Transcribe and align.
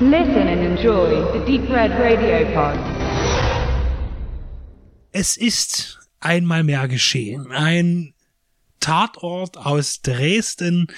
Listen 0.00 0.48
and 0.48 0.60
enjoy 0.60 1.22
the 1.32 1.38
Deep 1.46 1.70
Red 1.70 1.92
Radio 1.92 2.44
Pod. 2.52 2.76
Es 5.12 5.36
ist 5.36 6.00
einmal 6.18 6.64
mehr 6.64 6.88
geschehen. 6.88 7.52
Ein 7.52 8.12
Tatort 8.80 9.56
aus 9.56 10.02
Dresden 10.02 10.88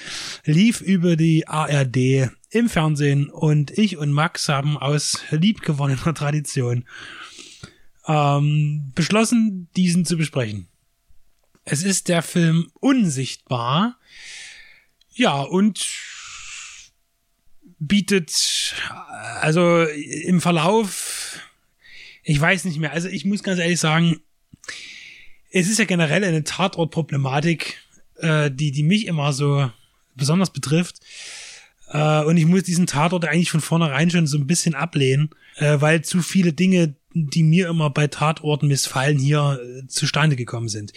lief 0.46 0.80
über 0.80 1.16
die 1.16 1.46
ARD 1.46 2.30
im 2.48 2.70
Fernsehen 2.70 3.28
und 3.28 3.70
ich 3.76 3.98
und 3.98 4.12
Max 4.12 4.48
haben 4.48 4.78
aus 4.78 5.22
liebgewonnener 5.30 6.14
Tradition 6.14 6.86
ähm, 8.06 8.92
beschlossen, 8.94 9.68
diesen 9.76 10.06
zu 10.06 10.16
besprechen. 10.16 10.68
Es 11.64 11.82
ist 11.82 12.08
der 12.08 12.22
Film 12.22 12.70
Unsichtbar. 12.80 13.98
Ja, 15.12 15.42
und 15.42 15.86
bietet, 17.78 18.74
also 19.40 19.84
im 19.84 20.40
Verlauf, 20.40 21.40
ich 22.22 22.40
weiß 22.40 22.64
nicht 22.64 22.78
mehr, 22.78 22.92
also 22.92 23.08
ich 23.08 23.24
muss 23.24 23.42
ganz 23.42 23.60
ehrlich 23.60 23.80
sagen, 23.80 24.20
es 25.50 25.68
ist 25.68 25.78
ja 25.78 25.84
generell 25.84 26.24
eine 26.24 26.44
Tatortproblematik, 26.44 27.78
äh, 28.16 28.50
die, 28.50 28.72
die 28.72 28.82
mich 28.82 29.06
immer 29.06 29.32
so 29.32 29.70
besonders 30.14 30.50
betrifft. 30.50 31.00
Äh, 31.88 32.24
und 32.24 32.36
ich 32.36 32.46
muss 32.46 32.64
diesen 32.64 32.86
Tatort 32.86 33.24
eigentlich 33.24 33.50
von 33.50 33.60
vornherein 33.60 34.10
schon 34.10 34.26
so 34.26 34.38
ein 34.38 34.46
bisschen 34.46 34.74
ablehnen, 34.74 35.30
äh, 35.56 35.80
weil 35.80 36.02
zu 36.02 36.22
viele 36.22 36.52
Dinge 36.52 36.94
die 37.16 37.42
mir 37.42 37.68
immer 37.68 37.88
bei 37.88 38.08
Tatorten 38.08 38.68
missfallen, 38.68 39.18
hier 39.18 39.58
äh, 39.62 39.86
zustande 39.86 40.36
gekommen 40.36 40.68
sind. 40.68 40.92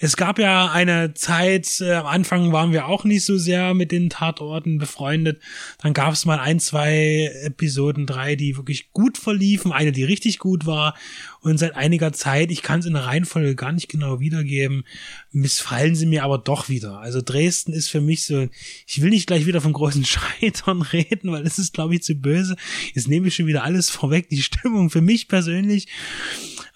Es 0.00 0.16
gab 0.16 0.38
ja 0.40 0.70
eine 0.70 1.14
Zeit, 1.14 1.80
äh, 1.80 1.92
am 1.92 2.06
Anfang 2.06 2.52
waren 2.52 2.72
wir 2.72 2.86
auch 2.86 3.04
nicht 3.04 3.24
so 3.24 3.38
sehr 3.38 3.72
mit 3.74 3.92
den 3.92 4.10
Tatorten 4.10 4.78
befreundet. 4.78 5.40
Dann 5.78 5.92
gab 5.92 6.12
es 6.12 6.26
mal 6.26 6.40
ein, 6.40 6.58
zwei 6.58 7.30
Episoden, 7.44 8.06
drei, 8.06 8.34
die 8.34 8.56
wirklich 8.56 8.92
gut 8.92 9.16
verliefen, 9.16 9.70
eine, 9.72 9.92
die 9.92 10.04
richtig 10.04 10.40
gut 10.40 10.66
war. 10.66 10.96
Und 11.42 11.58
seit 11.58 11.74
einiger 11.74 12.12
Zeit, 12.12 12.50
ich 12.50 12.62
kann 12.62 12.80
es 12.80 12.86
in 12.86 12.92
der 12.92 13.06
Reihenfolge 13.06 13.54
gar 13.54 13.72
nicht 13.72 13.88
genau 13.88 14.20
wiedergeben, 14.20 14.84
missfallen 15.32 15.94
sie 15.94 16.06
mir 16.06 16.22
aber 16.24 16.38
doch 16.38 16.68
wieder. 16.68 17.00
Also 17.00 17.22
Dresden 17.22 17.72
ist 17.72 17.88
für 17.88 18.00
mich 18.00 18.24
so, 18.24 18.48
ich 18.86 19.00
will 19.00 19.10
nicht 19.10 19.26
gleich 19.26 19.46
wieder 19.46 19.60
vom 19.60 19.72
großen 19.72 20.04
Scheitern 20.40 20.82
reden, 20.82 21.32
weil 21.32 21.46
es 21.46 21.58
ist, 21.58 21.72
glaube 21.72 21.94
ich, 21.94 22.02
zu 22.02 22.14
böse. 22.14 22.56
Jetzt 22.94 23.08
nehme 23.08 23.28
ich 23.28 23.34
schon 23.34 23.46
wieder 23.46 23.64
alles 23.64 23.88
vorweg. 23.88 24.28
Die 24.28 24.42
Stimmung 24.42 24.90
für 24.90 25.00
mich 25.00 25.28
persönlich 25.28 25.88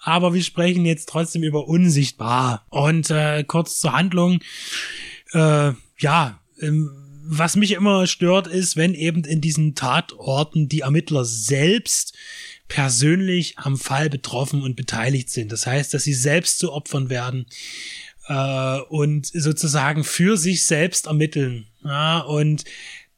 aber 0.05 0.35
wir 0.35 0.43
sprechen 0.43 0.85
jetzt 0.85 1.09
trotzdem 1.09 1.41
über 1.41 1.67
unsichtbar. 1.67 2.65
Und 2.69 3.09
äh, 3.09 3.43
kurz 3.43 3.79
zur 3.79 3.93
Handlung. 3.93 4.39
Äh, 5.31 5.71
ja, 5.97 6.39
ähm, 6.61 6.91
was 7.27 7.55
mich 7.55 7.71
immer 7.71 8.05
stört, 8.05 8.45
ist, 8.45 8.77
wenn 8.77 8.93
eben 8.93 9.23
in 9.23 9.41
diesen 9.41 9.73
Tatorten 9.73 10.69
die 10.69 10.81
Ermittler 10.81 11.25
selbst 11.25 12.13
persönlich 12.67 13.57
am 13.57 13.77
Fall 13.77 14.09
betroffen 14.09 14.63
und 14.63 14.75
beteiligt 14.75 15.29
sind. 15.29 15.51
Das 15.51 15.67
heißt, 15.67 15.93
dass 15.93 16.03
sie 16.03 16.13
selbst 16.13 16.59
zu 16.59 16.71
Opfern 16.71 17.09
werden 17.09 17.45
äh, 18.27 18.79
und 18.89 19.27
sozusagen 19.27 20.03
für 20.03 20.37
sich 20.37 20.65
selbst 20.65 21.07
ermitteln. 21.07 21.67
Ja, 21.83 22.19
und 22.19 22.63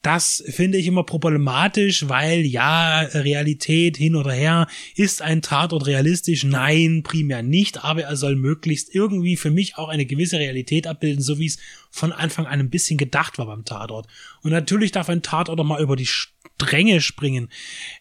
das 0.02 0.44
finde 0.48 0.78
ich 0.78 0.86
immer 0.86 1.02
problematisch, 1.02 2.08
weil 2.08 2.46
ja, 2.46 3.00
Realität 3.00 3.96
hin 3.96 4.14
oder 4.14 4.32
her, 4.32 4.68
ist 4.94 5.22
ein 5.22 5.42
Tatort 5.42 5.86
realistisch? 5.86 6.44
Nein, 6.44 7.02
primär 7.02 7.42
nicht, 7.42 7.84
aber 7.84 8.02
er 8.02 8.16
soll 8.16 8.36
möglichst 8.36 8.94
irgendwie 8.94 9.36
für 9.36 9.50
mich 9.50 9.76
auch 9.76 9.88
eine 9.88 10.06
gewisse 10.06 10.38
Realität 10.38 10.86
abbilden, 10.86 11.22
so 11.22 11.38
wie 11.38 11.46
es 11.46 11.58
von 11.90 12.12
Anfang 12.12 12.46
an 12.46 12.60
ein 12.60 12.70
bisschen 12.70 12.96
gedacht 12.96 13.38
war 13.38 13.46
beim 13.46 13.64
Tatort. 13.64 14.06
Und 14.42 14.52
natürlich 14.52 14.92
darf 14.92 15.08
ein 15.08 15.22
Tatort 15.22 15.58
auch 15.58 15.64
mal 15.64 15.82
über 15.82 15.96
die 15.96 16.06
Stränge 16.06 17.00
springen. 17.00 17.48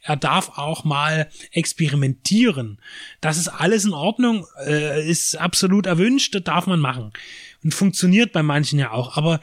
Er 0.02 0.18
darf 0.18 0.58
auch 0.58 0.84
mal 0.84 1.30
experimentieren. 1.52 2.80
Das 3.22 3.38
ist 3.38 3.47
alles 3.47 3.86
in 3.86 3.94
Ordnung, 3.94 4.46
äh, 4.66 5.07
ist 5.07 5.36
absolut 5.36 5.88
erwünscht, 5.88 6.36
das 6.36 6.44
darf 6.44 6.68
man 6.68 6.80
machen. 6.80 7.12
Und 7.63 7.74
funktioniert 7.74 8.34
bei 8.34 8.44
manchen 8.44 8.78
ja 8.78 8.91
auch. 8.91 9.18
Aber 9.18 9.40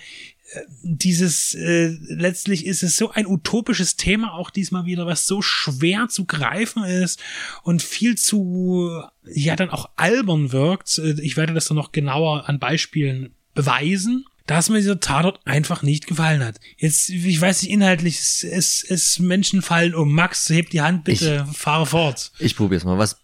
dieses 0.82 1.54
äh, 1.54 1.96
letztlich 2.08 2.66
ist 2.66 2.82
es 2.82 2.96
so 2.96 3.10
ein 3.10 3.26
utopisches 3.26 3.96
Thema 3.96 4.34
auch 4.34 4.50
diesmal 4.50 4.84
wieder, 4.84 5.06
was 5.06 5.26
so 5.26 5.42
schwer 5.42 6.08
zu 6.08 6.26
greifen 6.26 6.84
ist 6.84 7.20
und 7.62 7.82
viel 7.82 8.16
zu 8.16 9.02
ja 9.24 9.56
dann 9.56 9.70
auch 9.70 9.90
albern 9.96 10.52
wirkt. 10.52 10.98
Äh, 10.98 11.20
ich 11.20 11.36
werde 11.36 11.54
das 11.54 11.66
dann 11.66 11.76
noch 11.76 11.92
genauer 11.92 12.48
an 12.48 12.58
Beispielen 12.58 13.34
beweisen 13.54 14.24
dass 14.46 14.68
mir 14.68 14.76
dieser 14.76 15.00
Tatort 15.00 15.40
einfach 15.46 15.82
nicht 15.82 16.06
gefallen 16.06 16.44
hat. 16.44 16.60
Jetzt, 16.76 17.08
ich 17.08 17.40
weiß 17.40 17.62
nicht, 17.62 17.72
inhaltlich, 17.72 18.18
es, 18.18 18.44
es, 18.44 18.84
es 18.86 19.18
Menschen 19.18 19.62
fallen 19.62 19.94
um. 19.94 20.12
Max, 20.12 20.50
heb 20.50 20.68
die 20.70 20.82
Hand 20.82 21.04
bitte, 21.04 21.46
ich, 21.48 21.56
fahre 21.56 21.86
fort. 21.86 22.30
Ich 22.38 22.54
probier's 22.54 22.84
mal. 22.84 22.98
Was 22.98 23.23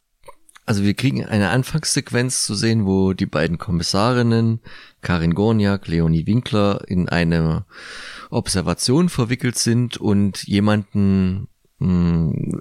also 0.71 0.85
wir 0.85 0.95
kriegen 0.95 1.25
eine 1.25 1.51
Anfangssequenz 1.51 2.45
zu 2.45 2.55
sehen, 2.55 2.87
wo 2.87 3.13
die 3.13 3.27
beiden 3.27 3.59
Kommissarinnen, 3.59 4.61
Karin 5.03 5.35
Gorniak, 5.35 5.89
Leonie 5.89 6.29
Winkler, 6.29 6.85
in 6.87 7.09
eine 7.09 7.65
Observation 8.31 9.09
verwickelt 9.09 9.59
sind 9.59 9.97
und 9.97 10.45
jemanden 10.45 11.49
mh, 11.81 11.89
hm, 11.89 12.61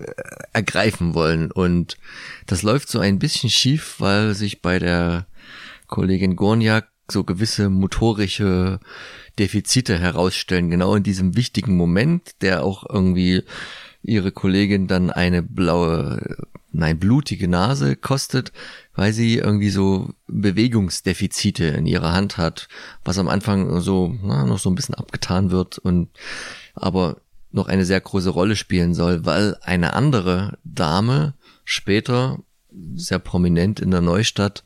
ergreifen 0.53 1.13
wollen. 1.13 1.51
Und 1.51 1.99
das 2.47 2.63
läuft 2.63 2.89
so 2.89 2.97
ein 2.97 3.19
bisschen 3.19 3.51
schief, 3.51 3.97
weil 3.99 4.33
sich 4.33 4.63
bei 4.63 4.79
der 4.79 5.27
Kollegin 5.85 6.35
Gorniak 6.35 6.89
so 7.11 7.23
gewisse 7.23 7.69
motorische 7.69 8.79
Defizite 9.37 9.99
herausstellen, 9.99 10.71
genau 10.71 10.95
in 10.95 11.03
diesem 11.03 11.35
wichtigen 11.35 11.77
Moment, 11.77 12.41
der 12.41 12.63
auch 12.63 12.89
irgendwie 12.89 13.43
ihre 14.01 14.31
Kollegin 14.31 14.87
dann 14.87 15.11
eine 15.11 15.43
blaue 15.43 16.37
nein, 16.71 16.99
blutige 16.99 17.47
Nase 17.47 17.95
kostet, 17.95 18.51
weil 18.93 19.13
sie 19.13 19.37
irgendwie 19.37 19.69
so 19.69 20.13
Bewegungsdefizite 20.27 21.65
in 21.65 21.85
ihrer 21.85 22.13
Hand 22.13 22.37
hat, 22.37 22.67
was 23.03 23.17
am 23.17 23.27
Anfang 23.27 23.81
so 23.81 24.15
na, 24.21 24.45
noch 24.45 24.59
so 24.59 24.69
ein 24.69 24.75
bisschen 24.75 24.95
abgetan 24.95 25.51
wird 25.51 25.77
und 25.77 26.09
aber 26.75 27.21
noch 27.51 27.67
eine 27.67 27.85
sehr 27.85 27.99
große 27.99 28.29
Rolle 28.29 28.55
spielen 28.55 28.93
soll, 28.93 29.25
weil 29.25 29.57
eine 29.61 29.93
andere 29.93 30.59
Dame 30.63 31.33
später 31.63 32.39
sehr 32.95 33.19
prominent 33.19 33.79
in 33.79 33.91
der 33.91 34.01
Neustadt 34.01 34.63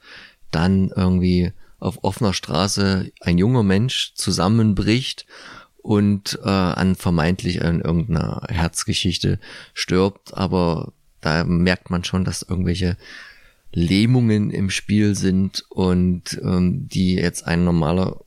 dann 0.51 0.91
irgendwie 0.95 1.53
auf 1.79 2.03
offener 2.03 2.33
Straße 2.33 3.11
ein 3.21 3.37
junger 3.37 3.63
Mensch 3.63 4.13
zusammenbricht 4.15 5.25
und 5.83 6.39
äh, 6.43 6.49
an 6.49 6.95
vermeintlich 6.95 7.63
an 7.63 7.81
irgendeiner 7.81 8.41
Herzgeschichte 8.49 9.37
stirbt, 9.73 10.33
aber 10.33 10.93
da 11.21 11.43
merkt 11.43 11.89
man 11.89 12.03
schon, 12.03 12.23
dass 12.23 12.41
irgendwelche 12.41 12.97
Lähmungen 13.73 14.49
im 14.49 14.69
Spiel 14.69 15.15
sind 15.15 15.65
und 15.69 16.39
ähm, 16.43 16.87
die 16.87 17.15
jetzt 17.15 17.45
ein 17.45 17.63
normaler 17.63 18.21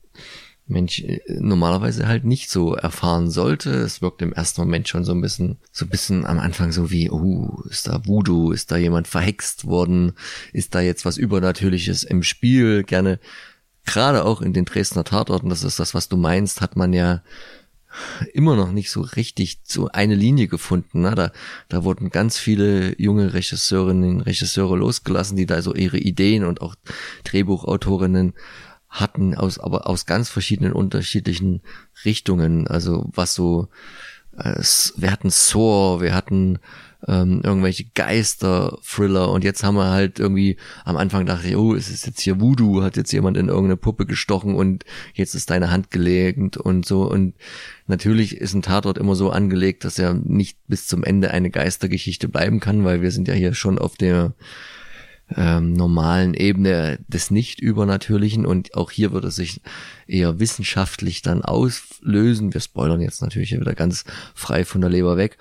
Mensch 0.67 0.99
äh, 0.99 1.21
normalerweise 1.27 2.07
halt 2.07 2.25
nicht 2.25 2.49
so 2.49 2.75
erfahren 2.75 3.29
sollte. 3.29 3.71
Es 3.71 4.01
wirkt 4.01 4.21
im 4.21 4.33
ersten 4.33 4.61
Moment 4.61 4.87
schon 4.87 5.03
so 5.03 5.13
ein 5.13 5.21
bisschen, 5.21 5.57
so 5.71 5.85
ein 5.85 5.89
bisschen 5.89 6.25
am 6.25 6.39
Anfang 6.39 6.71
so 6.71 6.91
wie, 6.91 7.09
oh, 7.09 7.63
ist 7.69 7.87
da 7.87 8.05
Voodoo, 8.05 8.51
ist 8.51 8.71
da 8.71 8.77
jemand 8.77 9.07
verhext 9.07 9.65
worden, 9.65 10.13
ist 10.53 10.75
da 10.75 10.81
jetzt 10.81 11.05
was 11.05 11.17
Übernatürliches 11.17 12.03
im 12.03 12.21
Spiel? 12.21 12.83
Gerne, 12.83 13.19
gerade 13.87 14.25
auch 14.25 14.41
in 14.41 14.53
den 14.53 14.65
Dresdner 14.65 15.03
Tatorten, 15.03 15.49
das 15.49 15.63
ist 15.63 15.79
das, 15.79 15.95
was 15.95 16.09
du 16.09 16.17
meinst, 16.17 16.61
hat 16.61 16.75
man 16.75 16.93
ja 16.93 17.23
immer 18.33 18.55
noch 18.55 18.71
nicht 18.71 18.91
so 18.91 19.01
richtig 19.01 19.61
so 19.63 19.87
eine 19.87 20.13
Linie 20.13 20.47
gefunden. 20.47 21.01
Ne? 21.01 21.15
Da, 21.15 21.31
da 21.69 21.83
wurden 21.83 22.09
ganz 22.09 22.37
viele 22.37 22.99
junge 23.01 23.33
Regisseurinnen, 23.33 24.21
Regisseure 24.21 24.77
losgelassen, 24.77 25.37
die 25.37 25.45
da 25.45 25.61
so 25.61 25.73
ihre 25.73 25.97
Ideen 25.97 26.43
und 26.43 26.61
auch 26.61 26.75
Drehbuchautorinnen 27.23 28.33
hatten 28.89 29.35
aus, 29.35 29.59
aber 29.59 29.87
aus 29.87 30.05
ganz 30.05 30.29
verschiedenen 30.29 30.73
unterschiedlichen 30.73 31.61
Richtungen. 32.05 32.67
Also 32.67 33.09
was 33.13 33.33
so, 33.33 33.69
äh, 34.37 34.61
wir 34.97 35.11
hatten 35.11 35.29
Saw, 35.29 36.01
wir 36.01 36.13
hatten 36.13 36.59
ähm, 37.07 37.41
irgendwelche 37.43 37.85
Geister-Thriller 37.95 39.31
und 39.31 39.43
jetzt 39.43 39.63
haben 39.63 39.75
wir 39.75 39.89
halt 39.89 40.19
irgendwie 40.19 40.57
am 40.83 40.97
Anfang 40.97 41.25
dachte 41.25 41.47
ich, 41.47 41.55
oh, 41.55 41.73
es 41.73 41.89
ist 41.89 42.05
jetzt 42.05 42.21
hier 42.21 42.41
Voodoo, 42.41 42.83
hat 42.83 42.97
jetzt 42.97 43.13
jemand 43.13 43.37
in 43.37 43.47
irgendeine 43.47 43.77
Puppe 43.77 44.05
gestochen 44.05 44.55
und 44.55 44.83
jetzt 45.13 45.33
ist 45.33 45.49
deine 45.49 45.71
Hand 45.71 45.89
gelegt 45.91 46.57
und 46.57 46.85
so 46.85 47.09
und 47.09 47.33
natürlich 47.87 48.37
ist 48.37 48.53
ein 48.53 48.61
Tatort 48.61 48.97
immer 48.97 49.15
so 49.15 49.29
angelegt, 49.29 49.85
dass 49.85 49.97
er 49.97 50.13
nicht 50.13 50.57
bis 50.67 50.87
zum 50.87 51.03
Ende 51.03 51.31
eine 51.31 51.49
Geistergeschichte 51.49 52.27
bleiben 52.27 52.59
kann, 52.59 52.83
weil 52.83 53.01
wir 53.01 53.11
sind 53.11 53.27
ja 53.27 53.33
hier 53.33 53.53
schon 53.53 53.79
auf 53.79 53.95
der 53.95 54.33
ähm, 55.35 55.73
normalen 55.73 56.33
Ebene 56.33 56.99
des 57.07 57.31
Nicht-Übernatürlichen 57.31 58.45
und 58.45 58.75
auch 58.75 58.91
hier 58.91 59.11
wird 59.11 59.25
es 59.25 59.35
sich 59.35 59.61
eher 60.07 60.39
wissenschaftlich 60.39 61.21
dann 61.21 61.41
auslösen. 61.41 62.53
Wir 62.53 62.61
spoilern 62.61 63.01
jetzt 63.01 63.21
natürlich 63.21 63.51
wieder 63.51 63.75
ganz 63.75 64.05
frei 64.33 64.63
von 64.63 64.81
der 64.81 64.89
Leber 64.89 65.17
weg. 65.17 65.37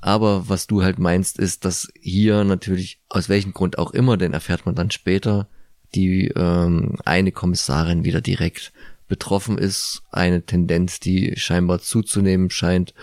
Aber 0.00 0.48
was 0.48 0.66
du 0.66 0.82
halt 0.82 0.98
meinst, 0.98 1.38
ist, 1.38 1.64
dass 1.64 1.88
hier 2.00 2.44
natürlich, 2.44 3.00
aus 3.08 3.28
welchem 3.28 3.52
Grund 3.52 3.78
auch 3.78 3.92
immer, 3.92 4.16
denn 4.16 4.32
erfährt 4.32 4.66
man 4.66 4.74
dann 4.74 4.90
später, 4.90 5.48
die 5.94 6.28
ähm, 6.28 6.96
eine 7.04 7.32
Kommissarin 7.32 8.04
wieder 8.04 8.20
direkt 8.20 8.72
betroffen 9.08 9.58
ist, 9.58 10.02
eine 10.10 10.42
Tendenz, 10.42 11.00
die 11.00 11.34
scheinbar 11.36 11.80
zuzunehmen 11.80 12.48
scheint 12.50 12.94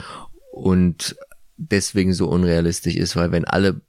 und 0.51 1.15
deswegen 1.57 2.13
so 2.13 2.27
unrealistisch 2.27 2.95
ist, 2.95 3.15
weil 3.15 3.31
wenn 3.31 3.45
alle 3.45 3.81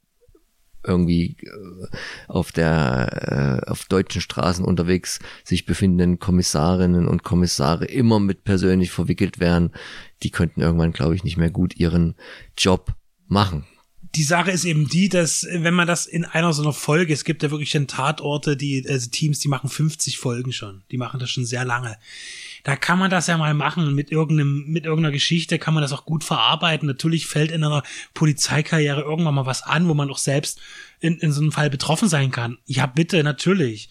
irgendwie 0.85 1.37
äh, 1.43 1.87
auf 2.29 2.53
der 2.53 3.63
äh, 3.65 3.71
auf 3.71 3.85
deutschen 3.85 4.21
Straßen 4.21 4.65
unterwegs 4.65 5.19
sich 5.45 5.67
befindenden 5.67 6.19
Kommissarinnen 6.19 7.07
und 7.07 7.23
Kommissare 7.23 7.85
immer 7.85 8.21
mit 8.21 8.45
persönlich 8.45 8.91
verwickelt 8.91 9.41
wären, 9.41 9.73
die 10.23 10.31
könnten 10.31 10.61
irgendwann, 10.61 10.93
glaube 10.93 11.15
ich, 11.15 11.25
nicht 11.25 11.37
mehr 11.37 11.51
gut 11.51 11.77
ihren 11.77 12.15
Job 12.57 12.95
machen 13.27 13.67
die 14.15 14.23
Sache 14.23 14.51
ist 14.51 14.65
eben 14.65 14.89
die, 14.89 15.09
dass 15.09 15.47
wenn 15.51 15.75
man 15.75 15.87
das 15.87 16.07
in 16.07 16.25
einer 16.25 16.53
so 16.53 16.63
einer 16.63 16.73
Folge, 16.73 17.13
es 17.13 17.25
gibt 17.25 17.43
ja 17.43 17.51
wirklich 17.51 17.73
dann 17.73 17.87
Tatorte, 17.87 18.57
die 18.57 18.85
also 18.89 19.11
Teams, 19.11 19.39
die 19.41 19.49
machen 19.49 19.69
50 19.69 20.19
Folgen 20.19 20.53
schon, 20.53 20.83
die 20.91 20.97
machen 20.97 21.21
das 21.21 21.31
schon 21.31 21.45
sehr 21.45 21.65
lange. 21.65 21.97
Da 22.65 22.77
kann 22.77 22.99
man 22.99 23.11
das 23.11 23.27
ja 23.27 23.39
mal 23.39 23.55
machen 23.55 23.95
mit 23.95 24.11
irgendeinem 24.11 24.65
mit 24.67 24.85
irgendeiner 24.85 25.13
Geschichte 25.13 25.59
kann 25.59 25.75
man 25.75 25.83
das 25.83 25.93
auch 25.93 26.05
gut 26.05 26.25
verarbeiten. 26.25 26.87
Natürlich 26.87 27.27
fällt 27.27 27.51
in 27.51 27.65
einer 27.65 27.83
Polizeikarriere 28.15 29.03
irgendwann 29.03 29.35
mal 29.35 29.47
was 29.47 29.63
an, 29.63 29.89
wo 29.89 29.95
man 29.95 30.11
auch 30.11 30.19
selbst 30.19 30.61
in, 31.01 31.19
in 31.19 31.33
so 31.33 31.41
einem 31.41 31.53
Fall 31.53 31.71
betroffen 31.71 32.09
sein 32.09 32.31
kann. 32.31 32.59
Ja, 32.67 32.87
bitte, 32.87 33.23
natürlich. 33.23 33.89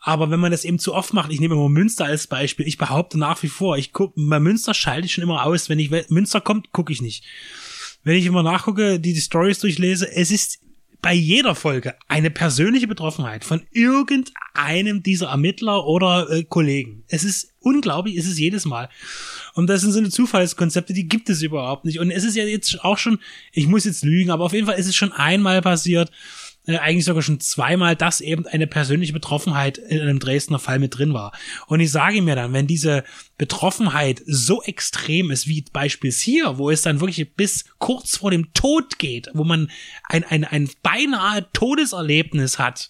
Aber 0.00 0.30
wenn 0.30 0.40
man 0.40 0.50
das 0.50 0.64
eben 0.64 0.78
zu 0.78 0.94
oft 0.94 1.12
macht, 1.12 1.30
ich 1.30 1.40
nehme 1.40 1.54
immer 1.54 1.68
Münster 1.68 2.06
als 2.06 2.26
Beispiel, 2.26 2.66
ich 2.66 2.78
behaupte 2.78 3.18
nach 3.18 3.42
wie 3.42 3.48
vor, 3.48 3.76
ich 3.76 3.92
gucke, 3.92 4.14
bei 4.16 4.40
Münster 4.40 4.72
schalte 4.72 5.04
ich 5.04 5.12
schon 5.12 5.24
immer 5.24 5.44
aus, 5.44 5.68
wenn 5.68 5.78
ich, 5.78 5.90
Münster 6.08 6.40
kommt, 6.40 6.72
gucke 6.72 6.92
ich 6.92 7.02
nicht. 7.02 7.24
Wenn 8.02 8.16
ich 8.16 8.24
immer 8.24 8.42
nachgucke, 8.42 8.98
die 8.98 9.12
die 9.12 9.20
Stories 9.20 9.58
durchlese, 9.58 10.10
es 10.10 10.30
ist 10.30 10.60
bei 11.02 11.14
jeder 11.14 11.54
Folge 11.54 11.94
eine 12.08 12.30
persönliche 12.30 12.86
Betroffenheit 12.86 13.44
von 13.44 13.62
irgendeinem 13.70 15.02
dieser 15.02 15.28
Ermittler 15.28 15.86
oder 15.86 16.30
äh, 16.30 16.44
Kollegen. 16.44 17.04
Es 17.08 17.24
ist 17.24 17.54
unglaublich, 17.60 18.16
es 18.16 18.26
ist 18.26 18.38
jedes 18.38 18.64
Mal. 18.64 18.88
Und 19.54 19.68
das 19.68 19.80
sind 19.80 19.92
so 19.92 19.98
eine 19.98 20.10
Zufallskonzepte, 20.10 20.92
die 20.92 21.08
gibt 21.08 21.30
es 21.30 21.42
überhaupt 21.42 21.84
nicht. 21.84 22.00
Und 22.00 22.10
es 22.10 22.24
ist 22.24 22.36
ja 22.36 22.44
jetzt 22.44 22.84
auch 22.84 22.98
schon, 22.98 23.18
ich 23.52 23.66
muss 23.66 23.84
jetzt 23.84 24.04
lügen, 24.04 24.30
aber 24.30 24.44
auf 24.44 24.52
jeden 24.52 24.66
Fall 24.66 24.78
ist 24.78 24.88
es 24.88 24.96
schon 24.96 25.12
einmal 25.12 25.62
passiert, 25.62 26.10
äh, 26.70 26.78
eigentlich 26.78 27.04
sogar 27.04 27.22
schon 27.22 27.40
zweimal, 27.40 27.96
dass 27.96 28.20
eben 28.20 28.46
eine 28.46 28.66
persönliche 28.66 29.12
Betroffenheit 29.12 29.78
in 29.78 30.00
einem 30.00 30.18
Dresdner 30.18 30.58
Fall 30.58 30.78
mit 30.78 30.96
drin 30.96 31.14
war. 31.14 31.32
Und 31.66 31.80
ich 31.80 31.90
sage 31.90 32.22
mir 32.22 32.36
dann, 32.36 32.52
wenn 32.52 32.66
diese 32.66 33.04
Betroffenheit 33.38 34.22
so 34.26 34.62
extrem 34.62 35.30
ist, 35.30 35.46
wie 35.46 35.64
beispielsweise 35.72 36.24
hier, 36.24 36.58
wo 36.58 36.70
es 36.70 36.82
dann 36.82 37.00
wirklich 37.00 37.34
bis 37.34 37.64
kurz 37.78 38.18
vor 38.18 38.30
dem 38.30 38.52
Tod 38.52 38.98
geht, 38.98 39.30
wo 39.32 39.44
man 39.44 39.70
ein, 40.08 40.24
ein, 40.24 40.44
ein 40.44 40.70
beinahe 40.82 41.50
Todeserlebnis 41.52 42.58
hat, 42.58 42.88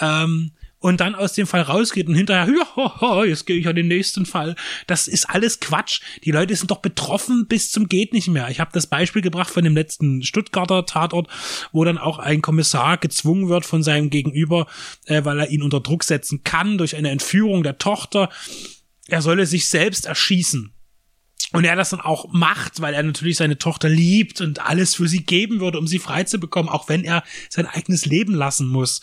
ähm, 0.00 0.52
und 0.86 1.00
dann 1.00 1.16
aus 1.16 1.32
dem 1.32 1.48
Fall 1.48 1.62
rausgeht 1.62 2.06
und 2.06 2.14
hinterher, 2.14 2.46
ja, 2.76 3.24
jetzt 3.24 3.44
gehe 3.44 3.56
ich 3.56 3.66
an 3.66 3.74
den 3.74 3.88
nächsten 3.88 4.24
Fall. 4.24 4.54
Das 4.86 5.08
ist 5.08 5.28
alles 5.28 5.58
Quatsch. 5.58 6.00
Die 6.22 6.30
Leute 6.30 6.54
sind 6.54 6.70
doch 6.70 6.78
betroffen 6.78 7.48
bis 7.48 7.72
zum 7.72 7.88
geht 7.88 8.12
nicht 8.12 8.28
mehr. 8.28 8.50
Ich 8.50 8.60
habe 8.60 8.70
das 8.72 8.86
Beispiel 8.86 9.20
gebracht 9.20 9.50
von 9.50 9.64
dem 9.64 9.74
letzten 9.74 10.22
Stuttgarter 10.22 10.86
Tatort, 10.86 11.26
wo 11.72 11.82
dann 11.82 11.98
auch 11.98 12.20
ein 12.20 12.40
Kommissar 12.40 12.98
gezwungen 12.98 13.48
wird 13.48 13.66
von 13.66 13.82
seinem 13.82 14.10
Gegenüber, 14.10 14.68
äh, 15.06 15.24
weil 15.24 15.40
er 15.40 15.50
ihn 15.50 15.62
unter 15.62 15.80
Druck 15.80 16.04
setzen 16.04 16.44
kann 16.44 16.78
durch 16.78 16.94
eine 16.94 17.10
Entführung 17.10 17.64
der 17.64 17.78
Tochter. 17.78 18.30
Er 19.08 19.22
solle 19.22 19.46
sich 19.46 19.68
selbst 19.68 20.06
erschießen. 20.06 20.72
Und 21.56 21.64
er 21.64 21.74
das 21.74 21.88
dann 21.88 22.02
auch 22.02 22.26
macht, 22.32 22.82
weil 22.82 22.92
er 22.92 23.02
natürlich 23.02 23.38
seine 23.38 23.56
Tochter 23.56 23.88
liebt 23.88 24.42
und 24.42 24.66
alles 24.66 24.94
für 24.94 25.08
sie 25.08 25.24
geben 25.24 25.58
würde, 25.60 25.78
um 25.78 25.86
sie 25.86 25.98
frei 25.98 26.24
zu 26.24 26.38
bekommen, 26.38 26.68
auch 26.68 26.90
wenn 26.90 27.02
er 27.02 27.24
sein 27.48 27.66
eigenes 27.66 28.04
Leben 28.04 28.34
lassen 28.34 28.68
muss. 28.68 29.00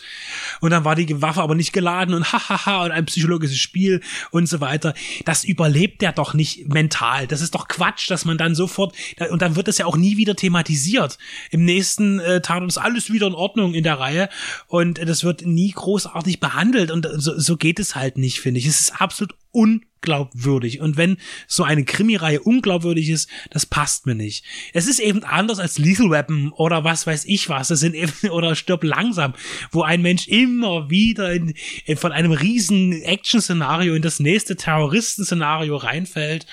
Und 0.60 0.70
dann 0.70 0.84
war 0.84 0.94
die 0.94 1.20
Waffe 1.20 1.42
aber 1.42 1.56
nicht 1.56 1.72
geladen 1.72 2.14
und 2.14 2.32
hahaha 2.32 2.84
und 2.84 2.92
ein 2.92 3.06
psychologisches 3.06 3.58
Spiel 3.58 4.02
und 4.30 4.48
so 4.48 4.60
weiter. 4.60 4.94
Das 5.24 5.42
überlebt 5.42 6.00
er 6.04 6.12
doch 6.12 6.32
nicht 6.32 6.72
mental. 6.72 7.26
Das 7.26 7.40
ist 7.40 7.56
doch 7.56 7.66
Quatsch, 7.66 8.08
dass 8.08 8.24
man 8.24 8.38
dann 8.38 8.54
sofort, 8.54 8.94
und 9.30 9.42
dann 9.42 9.56
wird 9.56 9.66
das 9.66 9.78
ja 9.78 9.86
auch 9.86 9.96
nie 9.96 10.16
wieder 10.16 10.36
thematisiert. 10.36 11.18
Im 11.50 11.64
nächsten 11.64 12.20
äh, 12.20 12.40
Tag 12.40 12.62
ist 12.62 12.78
alles 12.78 13.12
wieder 13.12 13.26
in 13.26 13.34
Ordnung 13.34 13.74
in 13.74 13.82
der 13.82 13.98
Reihe 13.98 14.28
und 14.68 14.98
das 14.98 15.24
wird 15.24 15.44
nie 15.44 15.72
großartig 15.72 16.38
behandelt 16.38 16.92
und 16.92 17.08
so, 17.16 17.36
so 17.36 17.56
geht 17.56 17.80
es 17.80 17.96
halt 17.96 18.16
nicht, 18.16 18.38
finde 18.38 18.60
ich. 18.60 18.66
Es 18.66 18.80
ist 18.80 19.00
absolut 19.00 19.34
un 19.52 19.84
unglaubwürdig. 20.04 20.80
Und 20.80 20.96
wenn 20.96 21.16
so 21.46 21.64
eine 21.64 21.84
Krimireihe 21.84 22.40
unglaubwürdig 22.40 23.08
ist, 23.08 23.28
das 23.50 23.66
passt 23.66 24.06
mir 24.06 24.14
nicht. 24.14 24.44
Es 24.72 24.86
ist 24.86 25.00
eben 25.00 25.24
anders 25.24 25.58
als 25.58 25.78
Lethal 25.78 26.10
Weapon 26.10 26.52
oder 26.52 26.84
was 26.84 27.06
weiß 27.06 27.24
ich 27.24 27.48
was. 27.48 27.68
Das 27.68 27.80
sind 27.80 27.94
eben, 27.94 28.12
oder 28.30 28.54
Stirb 28.54 28.84
langsam, 28.84 29.34
wo 29.72 29.82
ein 29.82 30.02
Mensch 30.02 30.28
immer 30.28 30.90
wieder 30.90 31.32
in, 31.32 31.54
in 31.86 31.96
von 31.96 32.12
einem 32.12 32.32
riesen 32.32 32.92
Action-Szenario 33.02 33.94
in 33.94 34.02
das 34.02 34.20
nächste 34.20 34.56
Terroristen-Szenario 34.56 35.76
reinfällt 35.76 36.46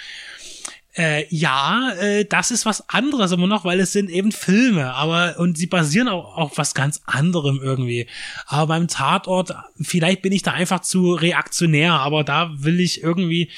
äh, 0.97 1.25
ja, 1.29 1.91
äh, 1.99 2.25
das 2.25 2.51
ist 2.51 2.65
was 2.65 2.89
anderes 2.89 3.31
immer 3.31 3.47
noch, 3.47 3.63
weil 3.63 3.79
es 3.79 3.93
sind 3.93 4.09
eben 4.09 4.31
Filme, 4.31 4.93
aber 4.93 5.39
und 5.39 5.57
sie 5.57 5.67
basieren 5.67 6.09
auch 6.09 6.35
auf 6.35 6.57
was 6.57 6.73
ganz 6.73 7.01
anderem 7.05 7.61
irgendwie. 7.61 8.07
Aber 8.47 8.67
beim 8.67 8.87
Tatort, 8.87 9.53
vielleicht 9.79 10.21
bin 10.21 10.33
ich 10.33 10.41
da 10.41 10.51
einfach 10.51 10.81
zu 10.81 11.13
reaktionär, 11.13 11.93
aber 11.93 12.23
da 12.23 12.51
will 12.53 12.79
ich 12.81 13.01
irgendwie 13.03 13.49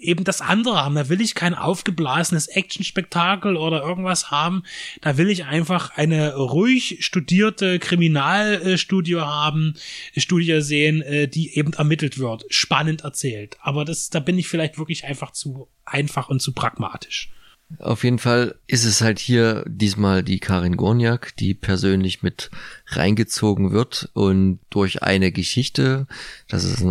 eben 0.00 0.24
das 0.24 0.40
andere 0.40 0.84
haben. 0.84 0.94
Da 0.94 1.08
will 1.08 1.20
ich 1.20 1.34
kein 1.34 1.54
aufgeblasenes 1.54 2.48
Actionspektakel 2.48 3.56
oder 3.56 3.82
irgendwas 3.82 4.30
haben. 4.30 4.62
Da 5.00 5.16
will 5.16 5.30
ich 5.30 5.44
einfach 5.44 5.96
eine 5.96 6.34
ruhig 6.34 6.98
studierte 7.00 7.78
Kriminalstudio 7.78 9.22
haben, 9.22 9.74
Studie 10.16 10.60
sehen, 10.60 11.02
äh, 11.02 11.28
die 11.28 11.56
eben 11.56 11.72
ermittelt 11.72 12.18
wird, 12.18 12.44
spannend 12.48 13.02
erzählt. 13.02 13.56
Aber 13.60 13.84
das, 13.84 14.10
da 14.10 14.20
bin 14.20 14.38
ich 14.38 14.48
vielleicht 14.48 14.78
wirklich 14.78 15.04
einfach 15.04 15.32
zu 15.32 15.68
einfach 15.84 16.28
und 16.28 16.40
zu 16.40 16.52
pragmatisch. 16.52 17.30
Auf 17.78 18.02
jeden 18.02 18.18
Fall 18.18 18.56
ist 18.66 18.84
es 18.84 19.00
halt 19.00 19.20
hier 19.20 19.64
diesmal 19.68 20.24
die 20.24 20.40
Karin 20.40 20.76
Gorniak, 20.76 21.36
die 21.36 21.54
persönlich 21.54 22.22
mit 22.22 22.50
reingezogen 22.88 23.70
wird 23.70 24.10
und 24.12 24.58
durch 24.70 25.04
eine 25.04 25.30
Geschichte, 25.30 26.08
das 26.48 26.64
ist 26.64 26.82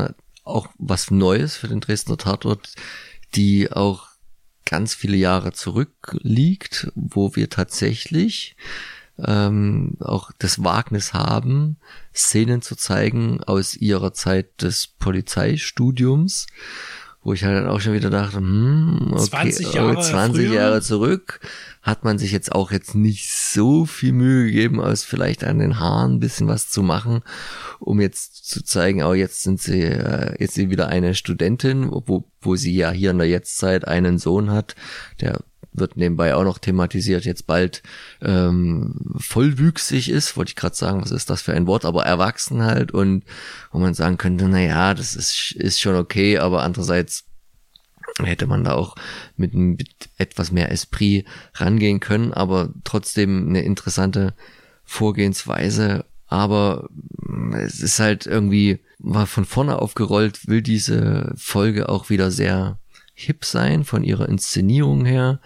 auch 0.49 0.67
was 0.77 1.11
Neues 1.11 1.55
für 1.55 1.67
den 1.67 1.79
Dresdner 1.79 2.17
Tatort, 2.17 2.73
die 3.35 3.71
auch 3.71 4.07
ganz 4.65 4.93
viele 4.93 5.17
Jahre 5.17 5.51
zurückliegt, 5.51 6.91
wo 6.95 7.35
wir 7.35 7.49
tatsächlich 7.49 8.55
ähm, 9.17 9.97
auch 9.99 10.31
das 10.37 10.63
Wagnis 10.63 11.13
haben, 11.13 11.77
Szenen 12.13 12.61
zu 12.61 12.75
zeigen 12.75 13.43
aus 13.43 13.75
ihrer 13.75 14.13
Zeit 14.13 14.61
des 14.61 14.87
Polizeistudiums 14.87 16.47
wo 17.23 17.33
ich 17.33 17.43
halt 17.43 17.57
dann 17.57 17.67
auch 17.67 17.81
schon 17.81 17.93
wieder 17.93 18.09
dachte, 18.09 18.37
hm, 18.37 19.11
okay, 19.11 19.51
20 19.51 19.73
Jahre, 19.73 19.99
20 19.99 20.51
Jahre 20.51 20.81
zurück 20.81 21.39
hat 21.81 22.03
man 22.03 22.17
sich 22.17 22.31
jetzt 22.31 22.51
auch 22.51 22.71
jetzt 22.71 22.95
nicht 22.95 23.31
so 23.31 23.85
viel 23.85 24.11
Mühe 24.11 24.45
gegeben, 24.45 24.81
als 24.81 25.03
vielleicht 25.03 25.43
an 25.43 25.59
den 25.59 25.79
Haaren 25.79 26.15
ein 26.15 26.19
bisschen 26.19 26.47
was 26.47 26.69
zu 26.69 26.83
machen, 26.83 27.21
um 27.79 28.01
jetzt 28.01 28.47
zu 28.47 28.63
zeigen, 28.63 29.03
oh, 29.03 29.13
jetzt 29.13 29.43
sind 29.43 29.61
sie, 29.61 29.81
äh, 29.83 30.35
jetzt 30.39 30.55
sie 30.55 30.69
wieder 30.69 30.87
eine 30.87 31.15
Studentin, 31.15 31.89
wo, 31.89 32.25
wo 32.41 32.55
sie 32.55 32.75
ja 32.75 32.91
hier 32.91 33.11
in 33.11 33.17
der 33.17 33.27
Jetztzeit 33.27 33.87
einen 33.87 34.17
Sohn 34.17 34.51
hat, 34.51 34.75
der 35.21 35.39
wird 35.71 35.97
nebenbei 35.97 36.35
auch 36.35 36.43
noch 36.43 36.57
thematisiert, 36.57 37.25
jetzt 37.25 37.47
bald 37.47 37.83
ähm, 38.21 38.95
vollwüchsig 39.17 40.09
ist, 40.09 40.35
wollte 40.35 40.49
ich 40.49 40.55
gerade 40.55 40.75
sagen, 40.75 41.01
was 41.01 41.11
ist 41.11 41.29
das 41.29 41.41
für 41.41 41.53
ein 41.53 41.67
Wort, 41.67 41.85
aber 41.85 42.05
erwachsen 42.05 42.63
halt 42.63 42.91
und 42.91 43.23
wo 43.71 43.79
man 43.79 43.93
sagen 43.93 44.17
könnte, 44.17 44.47
na 44.47 44.59
ja, 44.59 44.93
das 44.93 45.15
ist, 45.15 45.51
ist 45.51 45.79
schon 45.79 45.95
okay, 45.95 46.37
aber 46.39 46.63
andererseits 46.63 47.25
hätte 48.17 48.47
man 48.47 48.63
da 48.63 48.73
auch 48.73 48.95
mit, 49.37 49.53
mit 49.53 50.09
etwas 50.17 50.51
mehr 50.51 50.71
Esprit 50.71 51.25
rangehen 51.53 51.99
können, 51.99 52.33
aber 52.33 52.69
trotzdem 52.83 53.47
eine 53.47 53.61
interessante 53.61 54.33
Vorgehensweise. 54.83 56.05
Aber 56.27 56.89
es 57.53 57.79
ist 57.79 57.99
halt 57.99 58.25
irgendwie, 58.25 58.79
war 58.99 59.25
von 59.25 59.45
vorne 59.45 59.79
aufgerollt, 59.79 60.47
will 60.47 60.61
diese 60.61 61.33
Folge 61.37 61.89
auch 61.89 62.09
wieder 62.09 62.29
sehr 62.31 62.77
hip 63.19 63.45
sein 63.45 63.83
von 63.83 64.03
ihrer 64.03 64.29
Inszenierung 64.29 65.05
her. 65.05 65.41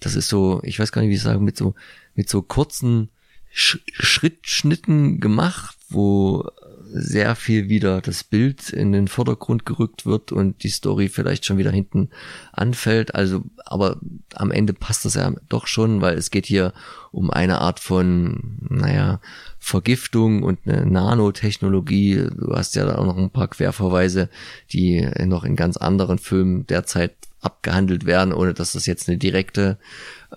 Das 0.00 0.14
ist 0.14 0.28
so, 0.28 0.60
ich 0.62 0.78
weiß 0.78 0.92
gar 0.92 1.02
nicht, 1.02 1.10
wie 1.10 1.14
ich 1.14 1.22
sagen, 1.22 1.44
mit 1.44 1.56
so, 1.56 1.74
mit 2.14 2.28
so 2.28 2.42
kurzen 2.42 3.08
Sch 3.50 3.78
Schrittschnitten 3.92 5.20
gemacht, 5.20 5.76
wo 5.88 6.50
sehr 6.96 7.34
viel 7.34 7.68
wieder 7.68 8.00
das 8.00 8.22
Bild 8.22 8.70
in 8.70 8.92
den 8.92 9.08
Vordergrund 9.08 9.66
gerückt 9.66 10.06
wird 10.06 10.30
und 10.30 10.62
die 10.62 10.68
Story 10.68 11.08
vielleicht 11.08 11.44
schon 11.44 11.58
wieder 11.58 11.72
hinten 11.72 12.10
anfällt. 12.52 13.16
Also, 13.16 13.42
aber 13.66 13.98
am 14.34 14.52
Ende 14.52 14.74
passt 14.74 15.04
das 15.04 15.14
ja 15.14 15.32
doch 15.48 15.66
schon, 15.66 16.00
weil 16.00 16.16
es 16.16 16.30
geht 16.30 16.46
hier 16.46 16.72
um 17.10 17.32
eine 17.32 17.60
Art 17.60 17.80
von, 17.80 18.58
naja, 18.68 19.20
Vergiftung 19.58 20.44
und 20.44 20.60
eine 20.66 20.86
Nanotechnologie. 20.86 22.28
Du 22.36 22.54
hast 22.54 22.76
ja 22.76 22.84
da 22.84 22.94
auch 22.94 23.06
noch 23.06 23.18
ein 23.18 23.30
paar 23.30 23.48
Querverweise, 23.48 24.28
die 24.72 25.04
noch 25.26 25.42
in 25.42 25.56
ganz 25.56 25.76
anderen 25.76 26.18
Filmen 26.18 26.64
derzeit 26.68 27.16
abgehandelt 27.40 28.06
werden, 28.06 28.32
ohne 28.32 28.54
dass 28.54 28.72
das 28.74 28.86
jetzt 28.86 29.08
eine 29.08 29.18
direkte 29.18 29.78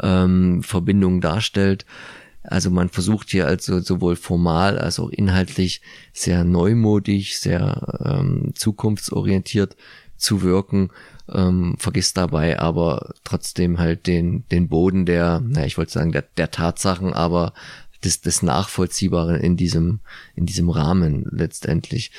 ähm, 0.02 0.64
Verbindung 0.64 1.22
darstellt. 1.22 1.86
Also 2.48 2.72
man 2.72 2.90
versucht 2.90 3.30
hier 3.30 3.46
also 3.46 3.80
sowohl 3.80 4.16
formal 4.16 4.80
als 4.80 5.00
auch 5.00 5.10
inhaltlich 5.10 5.82
sehr 6.14 6.44
neumodisch, 6.44 7.38
sehr 7.38 8.00
ähm, 8.04 8.54
zukunftsorientiert 8.56 9.76
zu 10.16 10.42
wirken. 10.42 10.90
ähm, 11.32 11.76
vergisst 11.78 12.16
dabei 12.18 12.58
aber 12.60 13.14
trotzdem 13.26 13.80
halt 13.80 14.08
den, 14.08 14.46
den 14.50 14.70
Boden 14.70 15.06
der, 15.06 15.44
na, 15.46 15.66
ich 15.66 15.78
wollte 15.78 15.92
sagen, 15.92 16.14
der, 16.14 16.24
der 16.38 16.52
Tatsachen, 16.52 17.14
aber 17.14 17.54
des, 18.04 18.22
des 18.22 18.42
Nachvollziehbaren 18.42 19.36
in 19.42 19.58
diesem, 19.58 20.00
in 20.36 20.46
diesem 20.46 20.70
Rahmen 20.70 21.26
letztendlich 21.30 22.12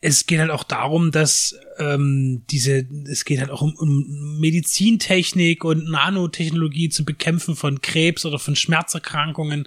es 0.00 0.26
geht 0.26 0.40
halt 0.40 0.50
auch 0.50 0.64
darum, 0.64 1.10
dass 1.10 1.58
ähm, 1.78 2.42
diese, 2.50 2.86
es 3.10 3.24
geht 3.24 3.40
halt 3.40 3.50
auch 3.50 3.62
um, 3.62 3.74
um 3.76 4.38
Medizintechnik 4.38 5.64
und 5.64 5.88
Nanotechnologie 5.88 6.90
zum 6.90 7.06
Bekämpfen 7.06 7.56
von 7.56 7.80
Krebs 7.80 8.24
oder 8.26 8.38
von 8.38 8.56
Schmerzerkrankungen. 8.56 9.66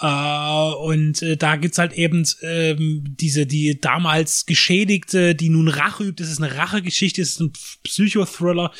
Uh, 0.00 0.74
und 0.82 1.22
äh, 1.22 1.36
da 1.36 1.54
gibt's 1.54 1.78
halt 1.78 1.92
eben 1.92 2.26
ähm, 2.42 3.04
diese, 3.20 3.46
die 3.46 3.80
damals 3.80 4.46
Geschädigte, 4.46 5.36
die 5.36 5.48
nun 5.48 5.68
Rache 5.68 6.02
übt. 6.02 6.20
Das 6.20 6.32
ist 6.32 6.42
eine 6.42 6.56
Rachegeschichte, 6.56 7.20
das 7.20 7.30
ist 7.30 7.40
ein 7.40 7.52
Psychothriller, 7.84 8.72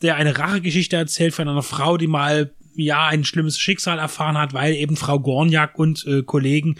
der 0.00 0.14
eine 0.14 0.38
Rachegeschichte 0.38 0.94
erzählt 0.94 1.34
von 1.34 1.48
einer 1.48 1.64
Frau, 1.64 1.96
die 1.96 2.06
mal 2.06 2.52
ja 2.74 3.06
ein 3.06 3.24
schlimmes 3.24 3.58
Schicksal 3.58 3.98
erfahren 3.98 4.38
hat, 4.38 4.54
weil 4.54 4.74
eben 4.74 4.96
Frau 4.96 5.18
Gorniak 5.18 5.78
und 5.78 6.06
äh, 6.06 6.22
Kollegen 6.22 6.76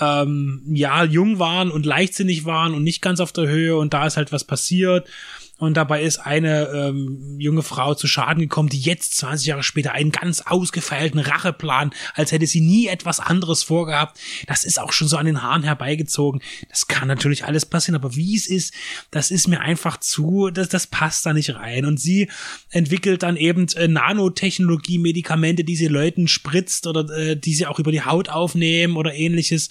ähm, 0.00 0.62
ja 0.72 1.04
jung 1.04 1.38
waren 1.38 1.70
und 1.70 1.86
leichtsinnig 1.86 2.44
waren 2.44 2.74
und 2.74 2.82
nicht 2.82 3.02
ganz 3.02 3.20
auf 3.20 3.32
der 3.32 3.48
Höhe 3.48 3.76
und 3.76 3.94
da 3.94 4.06
ist 4.06 4.16
halt 4.16 4.32
was 4.32 4.44
passiert 4.44 5.08
und 5.58 5.74
dabei 5.74 6.02
ist 6.02 6.18
eine 6.18 6.66
ähm, 6.66 7.36
junge 7.38 7.62
Frau 7.62 7.94
zu 7.94 8.06
Schaden 8.06 8.42
gekommen, 8.42 8.68
die 8.68 8.80
jetzt 8.80 9.16
20 9.16 9.46
Jahre 9.46 9.62
später 9.62 9.92
einen 9.92 10.12
ganz 10.12 10.42
ausgefeilten 10.42 11.18
Racheplan, 11.18 11.92
als 12.14 12.30
hätte 12.30 12.46
sie 12.46 12.60
nie 12.60 12.88
etwas 12.88 13.20
anderes 13.20 13.62
vorgehabt. 13.62 14.20
Das 14.46 14.64
ist 14.64 14.78
auch 14.78 14.92
schon 14.92 15.08
so 15.08 15.16
an 15.16 15.24
den 15.24 15.42
Haaren 15.42 15.62
herbeigezogen. 15.62 16.42
Das 16.68 16.88
kann 16.88 17.08
natürlich 17.08 17.44
alles 17.46 17.64
passieren, 17.64 17.94
aber 17.94 18.16
wie 18.16 18.36
es 18.36 18.46
ist, 18.46 18.74
das 19.10 19.30
ist 19.30 19.48
mir 19.48 19.60
einfach 19.60 19.98
zu, 19.98 20.50
das, 20.50 20.68
das 20.68 20.88
passt 20.88 21.24
da 21.24 21.32
nicht 21.32 21.54
rein. 21.54 21.86
Und 21.86 21.98
sie 21.98 22.28
entwickelt 22.68 23.22
dann 23.22 23.38
eben 23.38 23.66
äh, 23.76 23.88
Nanotechnologie, 23.88 24.98
Medikamente, 24.98 25.64
die 25.64 25.76
sie 25.76 25.88
Leuten 25.88 26.28
spritzt 26.28 26.86
oder 26.86 27.08
äh, 27.16 27.34
die 27.34 27.54
sie 27.54 27.66
auch 27.66 27.78
über 27.78 27.92
die 27.92 28.02
Haut 28.02 28.28
aufnehmen 28.28 28.96
oder 28.98 29.14
ähnliches, 29.14 29.70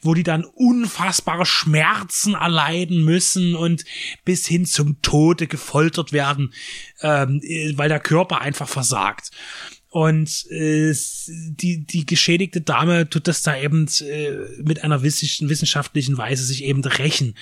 wo 0.00 0.14
die 0.14 0.22
dann 0.22 0.44
unfassbare 0.44 1.44
Schmerzen 1.44 2.32
erleiden 2.32 3.04
müssen 3.04 3.54
und 3.54 3.84
bis 4.24 4.46
hin 4.46 4.64
zum 4.64 5.02
Tod 5.02 5.17
Tote 5.18 5.48
gefoltert 5.48 6.12
werden, 6.12 6.54
ähm, 7.02 7.40
weil 7.74 7.88
der 7.88 7.98
Körper 7.98 8.40
einfach 8.40 8.68
versagt. 8.68 9.32
Und 9.90 10.46
äh, 10.50 10.94
die, 11.26 11.84
die 11.84 12.06
geschädigte 12.06 12.60
Dame 12.60 13.08
tut 13.08 13.26
das 13.26 13.42
da 13.42 13.56
eben 13.56 13.88
äh, 14.00 14.32
mit 14.62 14.84
einer 14.84 15.02
wissenschaftlichen 15.02 16.18
Weise 16.18 16.44
sich 16.44 16.62
eben 16.62 16.84
rächen. 16.84 17.34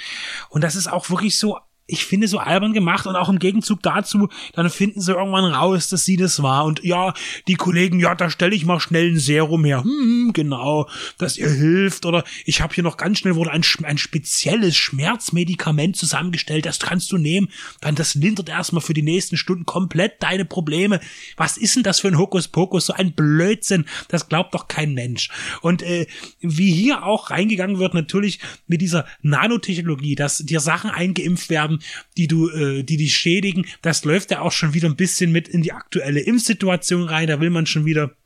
Und 0.49 0.65
das 0.65 0.75
ist 0.75 0.87
auch 0.87 1.11
wirklich 1.11 1.37
so 1.37 1.59
ich 1.87 2.05
finde, 2.05 2.27
so 2.27 2.39
albern 2.39 2.73
gemacht 2.73 3.07
und 3.07 3.15
auch 3.15 3.29
im 3.29 3.39
Gegenzug 3.39 3.83
dazu, 3.83 4.29
dann 4.55 4.71
finden 4.71 5.01
sie 5.01 5.13
irgendwann 5.13 5.45
raus, 5.45 5.89
dass 5.89 6.05
sie 6.05 6.17
das 6.17 6.43
war. 6.43 6.65
Und 6.65 6.83
ja, 6.83 7.15
die 7.47 7.55
Kollegen, 7.55 8.01
ja, 8.01 8.15
da 8.15 8.29
stelle 8.29 8.57
ich 8.57 8.65
mal 8.65 8.81
schnell 8.81 9.13
ein 9.13 9.19
Serum 9.19 9.65
her. 9.65 9.85
Hm, 9.85 10.33
genau, 10.33 10.89
dass 11.19 11.37
ihr 11.37 11.49
hilft. 11.49 12.05
Oder 12.05 12.25
ich 12.45 12.61
habe 12.61 12.75
hier 12.75 12.83
noch 12.83 12.97
ganz 12.97 13.19
schnell 13.19 13.37
wurde 13.37 13.53
ein, 13.53 13.63
ein 13.85 13.99
spezielles 13.99 14.77
Schmerzmedikament 14.77 15.97
zusammengestellt, 15.97 16.67
das 16.67 16.81
kannst 16.81 17.13
du 17.13 17.19
nehmen. 17.19 17.49
Dann 17.81 17.95
das 17.95 18.15
lindert 18.15 18.49
erstmal 18.49 18.83
für 18.83 18.95
die 18.95 19.03
nächsten 19.03 19.37
Stunden 19.37 19.65
komplett 19.65 20.23
deine 20.23 20.45
Probleme. 20.45 21.01
Was 21.37 21.57
ist 21.57 21.77
denn 21.77 21.83
das 21.85 22.01
für 22.01 22.09
ein 22.09 22.19
Hokuspokus? 22.19 22.87
So 22.87 22.95
ein 22.95 23.13
Blödsinn. 23.13 23.85
Das 24.09 24.29
glaubt 24.29 24.55
doch 24.55 24.67
kein 24.67 24.95
Mensch. 24.95 25.31
Und 25.63 25.83
äh, 25.83 26.07
wie 26.41 26.73
hier 26.73 27.05
auch 27.05 27.31
reingegangen 27.31 27.79
wird, 27.79 27.95
natürlich 27.95 28.41
mit 28.67 28.81
dieser 28.81 29.07
Nanotechnologie, 29.23 30.17
dass 30.17 30.39
dir 30.39 30.61
Sachen 30.61 30.91
eingeimpft 30.91 31.49
werden, 31.49 31.76
haben, 31.77 31.83
die 32.17 32.29
du, 32.29 32.49
äh, 32.51 32.83
die 32.83 32.97
dich 32.97 33.17
schädigen. 33.17 33.67
Das 33.83 34.05
läuft 34.05 34.31
ja 34.31 34.41
auch 34.41 34.53
schon 34.53 34.75
wieder 34.75 34.89
ein 34.89 34.97
bisschen 34.97 35.33
mit 35.33 35.49
in 35.49 35.63
die 35.63 35.73
aktuelle 35.73 36.21
Impfsituation 36.21 37.05
rein. 37.05 37.29
Da 37.29 37.41
will 37.41 37.51
man 37.51 37.67
schon 37.67 37.85
wieder 37.85 38.17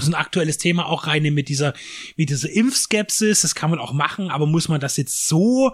so 0.00 0.10
ein 0.10 0.14
aktuelles 0.14 0.58
Thema 0.58 0.86
auch 0.86 1.06
reinnehmen 1.06 1.34
mit 1.34 1.48
dieser, 1.48 1.74
mit 2.16 2.30
dieser 2.30 2.50
Impfskepsis. 2.50 3.40
Das 3.40 3.54
kann 3.54 3.70
man 3.70 3.78
auch 3.78 3.92
machen, 3.92 4.30
aber 4.30 4.46
muss 4.46 4.68
man 4.68 4.80
das 4.80 4.96
jetzt 4.96 5.28
so 5.28 5.72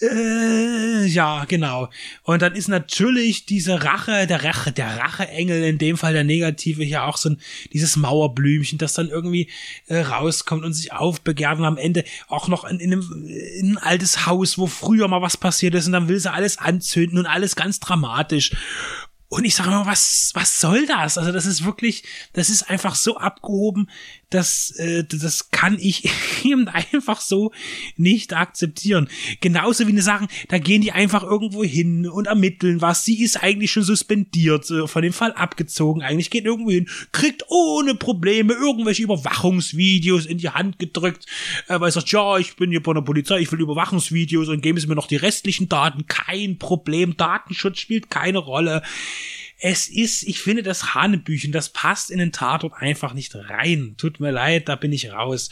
äh, 0.00 1.04
ja, 1.06 1.44
genau. 1.44 1.88
Und 2.22 2.40
dann 2.40 2.54
ist 2.54 2.68
natürlich 2.68 3.44
diese 3.44 3.84
Rache, 3.84 4.26
der 4.26 4.44
Rache, 4.44 4.72
der 4.72 4.98
Racheengel, 4.98 5.62
in 5.64 5.78
dem 5.78 5.98
Fall 5.98 6.14
der 6.14 6.24
Negative, 6.24 6.82
hier 6.82 7.04
auch 7.04 7.18
so 7.18 7.30
ein, 7.30 7.40
dieses 7.72 7.96
Mauerblümchen, 7.96 8.78
das 8.78 8.94
dann 8.94 9.08
irgendwie 9.08 9.50
äh, 9.88 9.98
rauskommt 10.00 10.64
und 10.64 10.72
sich 10.72 10.92
aufbegehrt 10.92 11.58
und 11.58 11.64
am 11.66 11.76
Ende 11.76 12.04
auch 12.28 12.48
noch 12.48 12.64
in, 12.64 12.80
in, 12.80 12.92
einem, 12.92 13.26
in 13.26 13.72
ein 13.72 13.78
altes 13.78 14.26
Haus, 14.26 14.56
wo 14.56 14.66
früher 14.66 15.06
mal 15.08 15.20
was 15.20 15.36
passiert 15.36 15.74
ist 15.74 15.86
und 15.86 15.92
dann 15.92 16.08
will 16.08 16.18
sie 16.18 16.32
alles 16.32 16.56
anzünden 16.56 17.18
und 17.18 17.26
alles 17.26 17.54
ganz 17.54 17.78
dramatisch. 17.78 18.52
Und 19.32 19.44
ich 19.44 19.54
sage 19.54 19.70
immer, 19.70 19.86
was, 19.86 20.32
was 20.34 20.58
soll 20.58 20.86
das? 20.86 21.16
Also 21.16 21.30
das 21.30 21.46
ist 21.46 21.64
wirklich, 21.64 22.02
das 22.32 22.50
ist 22.50 22.68
einfach 22.68 22.96
so 22.96 23.16
abgehoben, 23.16 23.88
das, 24.28 24.72
äh, 24.72 25.04
das 25.04 25.52
kann 25.52 25.78
ich 25.80 26.10
eben 26.44 26.66
einfach 26.66 27.20
so 27.20 27.52
nicht 27.96 28.32
akzeptieren. 28.32 29.08
Genauso 29.40 29.86
wie 29.86 29.92
eine 29.92 30.02
Sachen, 30.02 30.26
da 30.48 30.58
gehen 30.58 30.82
die 30.82 30.90
einfach 30.90 31.22
irgendwo 31.22 31.62
hin 31.62 32.08
und 32.08 32.26
ermitteln 32.26 32.80
was. 32.80 33.04
Sie 33.04 33.22
ist 33.22 33.40
eigentlich 33.40 33.70
schon 33.70 33.84
suspendiert, 33.84 34.68
äh, 34.68 34.88
von 34.88 35.02
dem 35.02 35.12
Fall 35.12 35.32
abgezogen. 35.32 36.02
Eigentlich 36.02 36.30
geht 36.30 36.44
irgendwo 36.44 36.72
hin, 36.72 36.88
kriegt 37.12 37.44
ohne 37.50 37.94
Probleme 37.94 38.54
irgendwelche 38.54 39.04
Überwachungsvideos 39.04 40.26
in 40.26 40.38
die 40.38 40.50
Hand 40.50 40.80
gedrückt, 40.80 41.26
äh, 41.68 41.78
weil 41.78 41.90
er 41.90 41.92
sagt, 41.92 42.10
ja, 42.10 42.36
ich 42.38 42.56
bin 42.56 42.70
hier 42.70 42.82
bei 42.82 42.94
der 42.94 43.02
Polizei, 43.02 43.38
ich 43.38 43.52
will 43.52 43.60
Überwachungsvideos 43.60 44.48
und 44.48 44.60
geben 44.60 44.80
Sie 44.80 44.88
mir 44.88 44.96
noch 44.96 45.06
die 45.06 45.14
restlichen 45.14 45.68
Daten. 45.68 46.08
Kein 46.08 46.58
Problem, 46.58 47.16
Datenschutz 47.16 47.78
spielt 47.78 48.10
keine 48.10 48.38
Rolle 48.38 48.82
es 49.60 49.88
ist, 49.88 50.22
ich 50.22 50.40
finde 50.40 50.62
das 50.62 50.94
Hanebüchen, 50.94 51.52
das 51.52 51.68
passt 51.68 52.10
in 52.10 52.18
den 52.18 52.32
Tatort 52.32 52.74
einfach 52.76 53.12
nicht 53.12 53.34
rein. 53.34 53.94
Tut 53.98 54.18
mir 54.18 54.30
leid, 54.30 54.68
da 54.68 54.76
bin 54.76 54.92
ich 54.92 55.12
raus. 55.12 55.50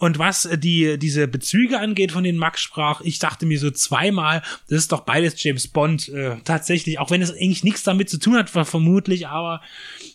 Und 0.00 0.18
was 0.18 0.48
die, 0.56 0.98
diese 0.98 1.28
Bezüge 1.28 1.78
angeht, 1.78 2.10
von 2.12 2.24
denen 2.24 2.38
Max 2.38 2.62
sprach, 2.62 3.02
ich 3.02 3.18
dachte 3.18 3.44
mir 3.44 3.58
so 3.58 3.70
zweimal, 3.70 4.42
das 4.68 4.78
ist 4.78 4.92
doch 4.92 5.00
beides 5.00 5.42
James 5.42 5.68
Bond, 5.68 6.08
äh, 6.08 6.36
tatsächlich, 6.42 6.98
auch 6.98 7.10
wenn 7.10 7.20
es 7.20 7.30
eigentlich 7.30 7.64
nichts 7.64 7.82
damit 7.82 8.08
zu 8.08 8.18
tun 8.18 8.36
hat, 8.36 8.48
vermutlich, 8.48 9.28
aber 9.28 9.60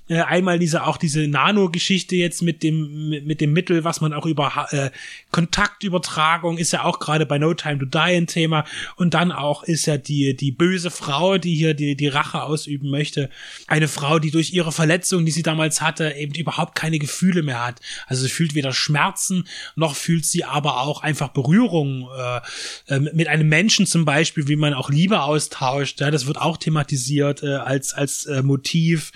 äh, 0.08 0.22
einmal 0.22 0.60
diese 0.60 0.86
auch 0.86 0.98
diese 0.98 1.28
Nano-Geschichte 1.28 2.16
jetzt 2.16 2.42
mit 2.42 2.62
dem 2.64 3.10
mit, 3.26 3.42
dem 3.42 3.54
Mittel, 3.54 3.84
was 3.84 4.02
man 4.02 4.14
auch 4.14 4.26
über 4.26 4.68
äh, 4.72 4.92
Kontaktübertragung 5.32 6.58
ist 6.58 6.72
ja 6.72 6.84
auch 6.84 7.00
gerade 7.00 7.26
bei 7.26 7.38
No 7.38 7.54
Time 7.54 7.80
to 7.80 7.86
Die 7.86 7.98
ein 7.98 8.28
Thema 8.28 8.66
und 8.98 9.14
dann 9.14 9.32
auch 9.32 9.64
ist 9.64 9.86
ja 9.88 9.98
die 9.98 10.36
die 10.36 10.52
böse 10.52 10.92
Frau, 10.92 11.38
die 11.38 11.56
hier 11.56 11.74
die 11.74 11.96
die 11.96 12.08
Rache 12.08 12.44
ausüben 12.44 12.90
möchte, 12.90 13.30
eine 13.68 13.88
Frau, 13.88 14.20
die 14.20 14.32
durch 14.32 14.54
ihre 14.54 14.72
Verletzung, 14.72 15.26
die 15.26 15.32
sie 15.32 15.44
damals 15.44 15.82
hatte, 15.82 16.12
eben 16.12 16.36
überhaupt 16.36 16.76
keine 16.76 17.00
Gefühle 17.00 17.42
mehr 17.42 17.66
hat. 17.66 17.82
Also 18.08 18.24
sie 18.24 18.30
fühlt 18.30 18.54
weder 18.54 18.74
Schmerzen 18.74 19.48
noch 19.76 19.96
fühlt 19.96 20.26
sie 20.26 20.44
aber 20.44 20.82
auch 20.82 21.02
einfach 21.02 21.30
Berührung 21.30 22.08
äh, 22.16 22.94
äh, 22.94 23.00
mit 23.00 23.28
einem 23.28 23.50
Menschen 23.50 23.86
zum 23.88 24.06
Beispiel, 24.06 24.48
wie 24.48 24.56
man 24.56 24.74
auch 24.74 24.90
Liebe 24.90 25.22
austauscht. 25.22 26.00
Ja, 26.02 26.12
das 26.12 26.28
wird 26.28 26.38
auch 26.38 26.58
thematisiert 26.58 27.42
äh, 27.42 27.56
als 27.56 27.94
als 27.94 28.26
äh, 28.26 28.44
Motiv. 28.44 29.12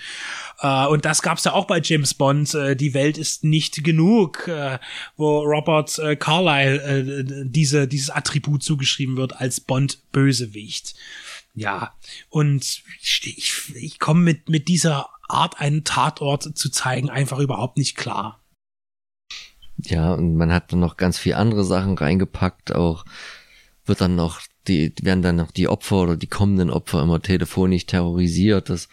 Äh, 0.60 0.79
und 0.86 1.04
das 1.04 1.22
gab's 1.22 1.44
ja 1.44 1.52
auch 1.52 1.66
bei 1.66 1.80
James 1.82 2.14
Bond. 2.14 2.54
Äh, 2.54 2.76
die 2.76 2.94
Welt 2.94 3.18
ist 3.18 3.44
nicht 3.44 3.82
genug, 3.84 4.46
äh, 4.48 4.78
wo 5.16 5.40
Robert 5.40 5.98
äh, 5.98 6.16
Carlyle 6.16 6.82
äh, 6.82 7.44
diese, 7.44 7.88
dieses 7.88 8.10
Attribut 8.10 8.62
zugeschrieben 8.62 9.16
wird 9.16 9.40
als 9.40 9.60
Bond-Bösewicht. 9.60 10.94
Ja, 11.54 11.94
und 12.28 12.82
ich, 13.00 13.72
ich 13.74 13.98
komme 13.98 14.20
mit, 14.22 14.48
mit 14.48 14.68
dieser 14.68 15.08
Art, 15.28 15.60
einen 15.60 15.84
Tatort 15.84 16.56
zu 16.56 16.70
zeigen, 16.70 17.10
einfach 17.10 17.38
überhaupt 17.38 17.76
nicht 17.76 17.96
klar. 17.96 18.40
Ja, 19.78 20.14
und 20.14 20.36
man 20.36 20.52
hat 20.52 20.72
dann 20.72 20.80
noch 20.80 20.96
ganz 20.96 21.18
viel 21.18 21.34
andere 21.34 21.64
Sachen 21.64 21.96
reingepackt, 21.96 22.74
auch 22.74 23.04
wird 23.86 24.00
dann 24.00 24.14
noch 24.14 24.40
die, 24.68 24.92
werden 25.02 25.22
dann 25.22 25.36
noch 25.36 25.50
die 25.50 25.68
Opfer 25.68 25.96
oder 26.02 26.16
die 26.16 26.26
kommenden 26.26 26.70
Opfer 26.70 27.02
immer 27.02 27.20
telefonisch 27.20 27.86
terrorisiert. 27.86 28.68
Das 28.68 28.88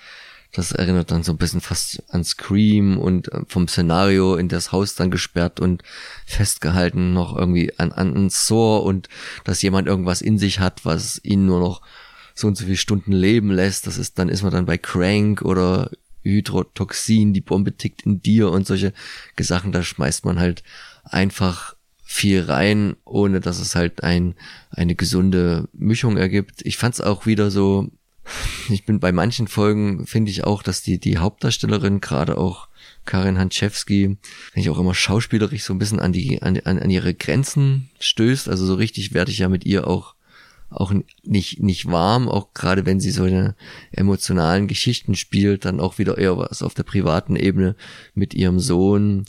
das 0.58 0.72
erinnert 0.72 1.12
dann 1.12 1.22
so 1.22 1.34
ein 1.34 1.38
bisschen 1.38 1.62
fast 1.62 2.02
an 2.10 2.24
Scream 2.24 2.98
und 2.98 3.32
äh, 3.32 3.42
vom 3.48 3.68
Szenario 3.68 4.36
in 4.36 4.48
das 4.48 4.72
Haus 4.72 4.96
dann 4.96 5.12
gesperrt 5.12 5.60
und 5.60 5.84
festgehalten 6.26 7.14
noch 7.14 7.38
irgendwie 7.38 7.78
an, 7.78 7.92
an 7.92 8.16
ein 8.16 8.30
Saw 8.32 8.84
und 8.84 9.08
dass 9.44 9.62
jemand 9.62 9.88
irgendwas 9.88 10.22
in 10.22 10.40
sich 10.40 10.60
hat, 10.60 10.84
was 10.84 11.22
ihn 11.24 11.46
nur 11.46 11.60
noch 11.60 11.84
so 12.34 12.48
und 12.48 12.58
so 12.58 12.66
viele 12.66 12.78
Stunden 12.78 13.12
leben 13.12 13.52
lässt. 13.52 13.86
Das 13.86 14.00
ist, 14.00 14.18
dann 14.18 14.30
ist 14.30 14.42
man 14.42 14.52
dann 14.52 14.66
bei 14.66 14.80
Crank 14.80 15.44
oder 15.44 15.92
Hydrotoxin, 16.24 17.34
die 17.34 17.42
Bombe 17.42 17.78
tickt 17.78 18.02
in 18.02 18.24
dir 18.24 18.50
und 18.50 18.66
solche 18.66 18.94
Sachen, 19.40 19.72
da 19.72 19.84
schmeißt 19.84 20.26
man 20.26 20.40
halt 20.40 20.64
einfach 21.04 21.76
viel 22.04 22.42
rein, 22.42 22.96
ohne 23.06 23.42
dass 23.42 23.60
es 23.60 23.76
halt 23.76 24.02
ein, 24.02 24.34
eine 24.72 24.96
gesunde 24.96 25.70
Mischung 25.74 26.18
ergibt. 26.18 26.66
Ich 26.66 26.78
fand 26.78 26.96
es 26.96 27.02
auch 27.02 27.28
wieder 27.28 27.52
so 27.52 27.92
ich 28.70 28.86
bin 28.86 29.00
bei 29.00 29.12
manchen 29.12 29.48
Folgen, 29.48 30.06
finde 30.06 30.32
ich 30.32 30.44
auch, 30.44 30.64
dass 30.64 30.82
die, 30.82 31.00
die 31.00 31.18
Hauptdarstellerin, 31.18 32.02
gerade 32.02 32.38
auch 32.38 32.68
Karin 33.06 33.38
Hanczewski, 33.38 34.18
finde 34.52 34.60
ich 34.60 34.70
auch 34.70 34.80
immer 34.80 34.94
schauspielerisch 34.94 35.64
so 35.64 35.74
ein 35.74 35.80
bisschen 35.80 36.00
an 36.00 36.14
die, 36.14 36.42
an, 36.42 36.60
an 36.60 36.90
ihre 36.90 37.14
Grenzen 37.14 37.90
stößt. 38.00 38.50
Also 38.50 38.66
so 38.66 38.76
richtig 38.76 39.14
werde 39.14 39.32
ich 39.32 39.40
ja 39.40 39.50
mit 39.50 39.66
ihr 39.66 39.88
auch 39.88 40.16
auch 40.70 40.94
nicht, 41.24 41.64
nicht 41.64 41.86
warm, 41.86 42.28
auch 42.28 42.54
gerade 42.54 42.86
wenn 42.86 43.00
sie 43.00 43.12
so 43.12 43.24
eine 43.24 43.56
emotionalen 43.92 44.68
Geschichten 44.68 45.16
spielt, 45.16 45.64
dann 45.64 45.80
auch 45.80 45.98
wieder 45.98 46.18
eher 46.18 46.38
was 46.38 46.62
auf 46.62 46.74
der 46.74 46.84
privaten 46.84 47.36
Ebene 47.38 47.76
mit 48.14 48.34
ihrem 48.34 48.60
Sohn. 48.60 49.26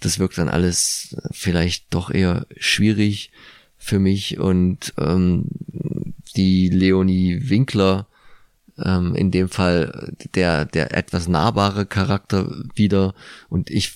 Das 0.00 0.18
wirkt 0.18 0.38
dann 0.38 0.48
alles 0.48 1.16
vielleicht 1.30 1.94
doch 1.94 2.10
eher 2.10 2.46
schwierig 2.56 3.30
für 3.78 3.98
mich 3.98 4.38
und 4.38 4.92
ähm, 4.98 5.46
die 6.34 6.68
Leonie 6.68 7.48
Winkler 7.48 8.08
ähm, 8.84 9.14
in 9.14 9.30
dem 9.30 9.48
Fall 9.48 10.12
der 10.34 10.64
der 10.64 10.96
etwas 10.96 11.28
nahbare 11.28 11.86
Charakter 11.86 12.50
wieder 12.74 13.14
und 13.48 13.70
ich 13.70 13.94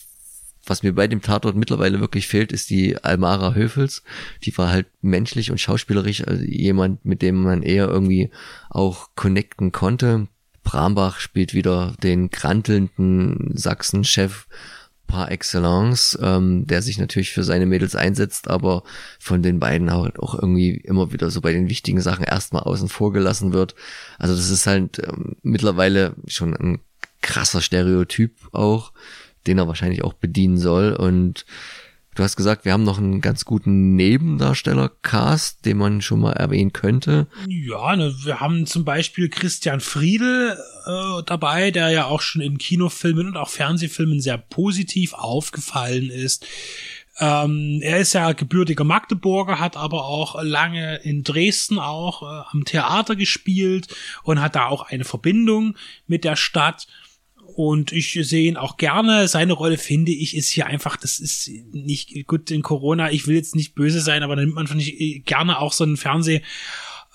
was 0.66 0.82
mir 0.82 0.92
bei 0.92 1.08
dem 1.08 1.22
Tatort 1.22 1.56
mittlerweile 1.56 2.00
wirklich 2.00 2.28
fehlt, 2.28 2.52
ist 2.52 2.70
die 2.70 2.96
Almara 3.02 3.54
Höfels. 3.54 4.04
Die 4.44 4.56
war 4.56 4.70
halt 4.70 4.86
menschlich 5.02 5.50
und 5.50 5.58
schauspielerisch, 5.58 6.26
also 6.26 6.44
jemand, 6.44 7.04
mit 7.04 7.22
dem 7.22 7.42
man 7.42 7.62
eher 7.62 7.88
irgendwie 7.88 8.30
auch 8.68 9.08
connecten 9.16 9.72
konnte. 9.72 10.28
Brambach 10.62 11.18
spielt 11.18 11.54
wieder 11.54 11.94
den 12.02 12.30
krantelnden 12.30 13.52
Sachsen-Chef 13.56 14.46
par 15.10 15.30
excellence, 15.30 16.18
ähm, 16.22 16.66
der 16.66 16.82
sich 16.82 16.98
natürlich 16.98 17.32
für 17.32 17.42
seine 17.42 17.66
Mädels 17.66 17.96
einsetzt, 17.96 18.48
aber 18.48 18.84
von 19.18 19.42
den 19.42 19.58
beiden 19.58 19.92
halt 19.92 20.18
auch 20.18 20.34
irgendwie 20.34 20.76
immer 20.76 21.12
wieder 21.12 21.30
so 21.30 21.40
bei 21.40 21.52
den 21.52 21.68
wichtigen 21.68 22.00
Sachen 22.00 22.24
erstmal 22.24 22.62
außen 22.62 22.88
vor 22.88 23.12
gelassen 23.12 23.52
wird. 23.52 23.74
Also 24.18 24.34
das 24.34 24.50
ist 24.50 24.66
halt 24.66 25.00
ähm, 25.00 25.36
mittlerweile 25.42 26.14
schon 26.26 26.54
ein 26.54 26.80
krasser 27.20 27.60
Stereotyp 27.60 28.32
auch, 28.52 28.92
den 29.46 29.58
er 29.58 29.68
wahrscheinlich 29.68 30.04
auch 30.04 30.14
bedienen 30.14 30.58
soll. 30.58 30.92
Und 30.92 31.44
du 32.14 32.22
hast 32.22 32.36
gesagt, 32.36 32.64
wir 32.64 32.72
haben 32.72 32.84
noch 32.84 32.98
einen 32.98 33.20
ganz 33.20 33.44
guten 33.44 33.94
Nebendarsteller-Cast, 33.96 35.64
den 35.64 35.78
man 35.78 36.02
schon 36.02 36.20
mal 36.20 36.32
erwähnen 36.32 36.72
könnte. 36.72 37.26
Ja, 37.46 37.96
ne, 37.96 38.14
wir 38.24 38.40
haben 38.40 38.66
zum 38.66 38.84
Beispiel 38.84 39.28
Christian 39.28 39.80
Friedel 39.80 40.58
äh, 40.86 41.22
dabei, 41.24 41.70
der 41.70 41.90
ja 41.90 42.06
auch 42.06 42.20
schon 42.20 42.42
in 42.42 42.58
Kinofilmen 42.58 43.28
und 43.28 43.36
auch 43.36 43.48
Fernsehfilmen 43.48 44.20
sehr 44.20 44.38
positiv 44.38 45.14
aufgefallen 45.14 46.10
ist. 46.10 46.46
Ähm, 47.20 47.80
er 47.82 47.98
ist 47.98 48.14
ja 48.14 48.32
gebürtiger 48.32 48.84
Magdeburger, 48.84 49.60
hat 49.60 49.76
aber 49.76 50.06
auch 50.06 50.42
lange 50.42 50.96
in 51.02 51.22
Dresden 51.22 51.78
auch 51.78 52.22
äh, 52.22 52.44
am 52.50 52.64
Theater 52.64 53.14
gespielt 53.14 53.94
und 54.22 54.40
hat 54.40 54.56
da 54.56 54.66
auch 54.66 54.88
eine 54.88 55.04
Verbindung 55.04 55.76
mit 56.06 56.24
der 56.24 56.36
Stadt. 56.36 56.86
Und 57.56 57.92
ich 57.92 58.18
sehe 58.22 58.48
ihn 58.48 58.56
auch 58.56 58.76
gerne. 58.76 59.28
Seine 59.28 59.52
Rolle, 59.52 59.78
finde 59.78 60.12
ich, 60.12 60.36
ist 60.36 60.50
hier 60.50 60.66
einfach, 60.66 60.96
das 60.96 61.18
ist 61.18 61.50
nicht 61.72 62.26
gut 62.26 62.50
in 62.50 62.62
Corona. 62.62 63.10
Ich 63.10 63.26
will 63.26 63.36
jetzt 63.36 63.56
nicht 63.56 63.74
böse 63.74 64.00
sein, 64.00 64.22
aber 64.22 64.36
da 64.36 64.42
nimmt 64.42 64.54
man, 64.54 64.66
finde 64.66 64.84
ich, 64.84 65.24
gerne 65.24 65.58
auch 65.58 65.72
so 65.72 65.84
einen 65.84 65.96
Fernseh- 65.96 66.42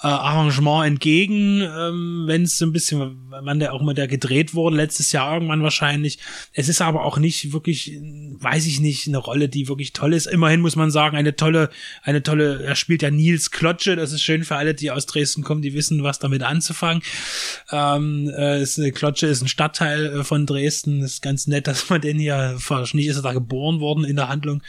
äh, 0.04 0.08
Arrangement 0.08 0.86
entgegen, 0.86 1.62
ähm, 1.62 2.24
wenn 2.28 2.44
es 2.44 2.58
so 2.58 2.66
ein 2.66 2.74
bisschen, 2.74 3.18
wann 3.30 3.60
der 3.60 3.74
auch 3.74 3.82
mal 3.82 3.94
der 3.94 4.08
gedreht 4.08 4.54
wurde, 4.54 4.76
letztes 4.76 5.14
Jahr 5.14 5.34
irgendwann 5.34 5.64
wahrscheinlich. 5.64 6.20
Es 6.52 6.68
ist 6.68 6.82
aber 6.82 7.06
auch 7.06 7.18
nicht 7.18 7.54
wirklich, 7.54 7.98
weiß 8.40 8.66
ich 8.66 8.82
nicht, 8.82 9.08
eine 9.08 9.20
Rolle, 9.20 9.48
die 9.48 9.70
wirklich 9.70 9.94
toll 9.94 10.14
ist. 10.14 10.26
Immerhin 10.28 10.60
muss 10.60 10.76
man 10.76 10.92
sagen, 10.92 11.16
eine 11.16 11.38
tolle, 11.38 11.70
eine 12.04 12.24
tolle, 12.24 12.62
er 12.62 12.76
spielt 12.76 13.04
ja 13.04 13.10
Nils 13.10 13.52
Klotsche, 13.52 13.96
das 13.96 14.12
ist 14.12 14.22
schön 14.22 14.44
für 14.44 14.58
alle, 14.58 14.74
die 14.74 14.92
aus 14.92 15.06
Dresden 15.06 15.44
kommen, 15.44 15.62
die 15.62 15.74
wissen, 15.74 16.04
was 16.04 16.20
damit 16.20 16.44
anzufangen. 16.44 17.02
Ähm, 17.72 18.30
äh, 18.38 18.62
ist, 18.62 18.82
Klotsche 18.96 19.28
ist 19.28 19.44
ein 19.44 19.48
Stadtteil 19.48 20.08
äh, 20.08 20.24
von 20.26 20.46
Dresden, 20.46 21.04
ist 21.04 21.22
ganz 21.22 21.48
nett, 21.48 21.68
dass 21.68 21.90
man 21.90 22.02
den 22.02 22.20
hier, 22.20 22.58
wahrscheinlich 22.68 23.08
ist 23.08 23.16
er 23.16 23.22
da 23.22 23.32
geboren 23.32 23.80
worden 23.80 24.04
in 24.04 24.18
der 24.18 24.28
Handlung. 24.28 24.62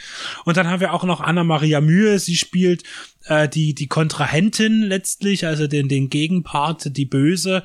Und 0.45 0.55
dann 0.55 0.67
haben 0.67 0.79
wir 0.79 0.93
auch 0.93 1.03
noch 1.03 1.19
Anna 1.19 1.43
Maria 1.43 1.81
Mühe, 1.81 2.17
sie 2.17 2.37
spielt 2.37 2.83
äh, 3.27 3.47
die, 3.49 3.73
die 3.73 3.87
Kontrahentin 3.87 4.81
letztlich, 4.81 5.45
also 5.45 5.67
den, 5.67 5.87
den 5.87 6.09
Gegenpart, 6.09 6.95
die 6.97 7.05
Böse. 7.05 7.63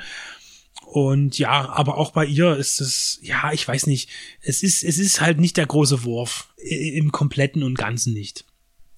Und 0.87 1.39
ja, 1.39 1.71
aber 1.71 1.97
auch 1.97 2.13
bei 2.13 2.27
ihr 2.27 2.57
ist 2.57 2.81
es, 2.81 3.19
ja, 3.23 3.53
ich 3.53 3.67
weiß 3.67 3.87
nicht, 3.87 4.11
es 4.43 4.63
ist, 4.63 4.85
es 4.85 4.99
ist 4.99 5.21
halt 5.21 5.41
nicht 5.41 5.57
der 5.57 5.67
große 5.67 6.05
Wurf. 6.05 6.49
Im 6.59 7.13
Kompletten 7.13 7.63
und 7.63 7.79
Ganzen 7.79 8.13
nicht. 8.13 8.45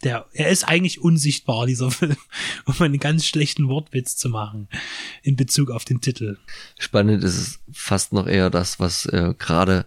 Der, 0.03 0.27
er 0.33 0.51
ist 0.51 0.65
eigentlich 0.65 1.01
unsichtbar, 1.01 1.67
dieser 1.67 1.91
Film, 1.93 2.17
um 2.67 2.75
einen 2.81 2.99
ganz 2.99 3.25
schlechten 3.25 3.69
Wortwitz 3.69 4.17
zu 4.17 4.29
machen 4.29 4.69
in 5.23 5.37
Bezug 5.37 5.71
auf 5.71 5.85
den 5.85 6.01
Titel. 6.01 6.37
Spannend 6.79 7.25
ist 7.25 7.37
es 7.37 7.61
fast 7.73 8.13
noch 8.13 8.27
eher 8.27 8.51
das, 8.51 8.81
was 8.81 9.07
äh, 9.07 9.33
gerade 9.39 9.87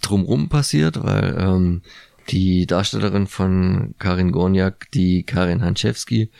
drumrum 0.00 0.48
passiert, 0.48 1.02
weil 1.02 1.36
ähm, 1.38 1.82
die 2.30 2.66
Darstellerin 2.66 3.26
von 3.26 3.94
Karin 3.98 4.32
Gorniak, 4.32 4.90
die 4.92 5.22
Karin 5.22 5.62
Hanczewski, 5.62 6.30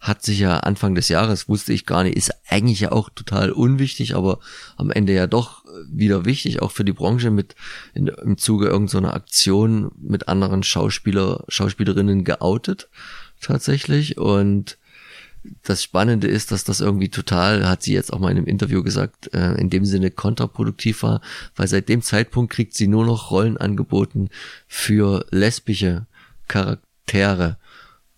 hat 0.00 0.22
sich 0.22 0.38
ja 0.38 0.58
Anfang 0.58 0.94
des 0.94 1.08
Jahres, 1.08 1.48
wusste 1.48 1.72
ich 1.72 1.86
gar 1.86 2.04
nicht, 2.04 2.16
ist 2.16 2.32
eigentlich 2.48 2.80
ja 2.80 2.92
auch 2.92 3.08
total 3.08 3.50
unwichtig, 3.50 4.14
aber 4.14 4.38
am 4.76 4.90
Ende 4.90 5.14
ja 5.14 5.26
doch 5.26 5.64
wieder 5.90 6.26
wichtig, 6.26 6.60
auch 6.60 6.72
für 6.72 6.84
die 6.84 6.92
Branche 6.92 7.30
mit 7.30 7.54
in, 7.94 8.08
im 8.08 8.36
Zuge 8.36 8.66
irgendeiner 8.66 9.08
so 9.08 9.14
Aktion 9.14 9.90
mit 9.96 10.28
anderen 10.28 10.62
Schauspieler, 10.62 11.44
Schauspielerinnen 11.48 12.24
geoutet 12.24 12.88
tatsächlich. 13.40 14.18
Und 14.18 14.76
das 15.62 15.82
Spannende 15.82 16.26
ist, 16.26 16.52
dass 16.52 16.64
das 16.64 16.80
irgendwie 16.80 17.08
total, 17.08 17.68
hat 17.68 17.82
sie 17.82 17.92
jetzt 17.92 18.12
auch 18.12 18.18
mal 18.18 18.30
in 18.30 18.38
einem 18.38 18.46
Interview 18.46 18.82
gesagt, 18.82 19.32
äh, 19.34 19.54
in 19.54 19.70
dem 19.70 19.84
Sinne 19.84 20.10
kontraproduktiv 20.10 21.02
war, 21.02 21.20
weil 21.56 21.68
seit 21.68 21.88
dem 21.88 22.02
Zeitpunkt 22.02 22.52
kriegt 22.52 22.74
sie 22.74 22.86
nur 22.86 23.04
noch 23.04 23.30
Rollen 23.30 23.56
angeboten 23.56 24.30
für 24.66 25.26
lesbische 25.30 26.06
Charaktere, 26.48 27.58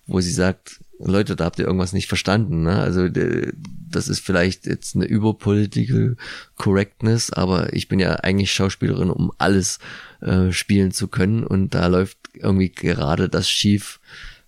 wo 0.06 0.20
sie 0.20 0.32
sagt, 0.32 0.80
Leute, 0.98 1.36
da 1.36 1.44
habt 1.44 1.58
ihr 1.58 1.66
irgendwas 1.66 1.92
nicht 1.92 2.08
verstanden. 2.08 2.62
Ne? 2.62 2.78
Also 2.78 3.08
das 3.08 4.08
ist 4.08 4.20
vielleicht 4.20 4.66
jetzt 4.66 4.96
eine 4.96 5.04
überpolitical 5.04 6.16
Correctness, 6.56 7.32
aber 7.32 7.72
ich 7.74 7.88
bin 7.88 7.98
ja 7.98 8.14
eigentlich 8.16 8.52
Schauspielerin, 8.52 9.10
um 9.10 9.32
alles 9.36 9.78
äh, 10.20 10.52
spielen 10.52 10.92
zu 10.92 11.08
können 11.08 11.44
und 11.44 11.74
da 11.74 11.86
läuft 11.86 12.16
irgendwie 12.34 12.70
gerade 12.70 13.28
das 13.28 13.48
schief, 13.50 14.00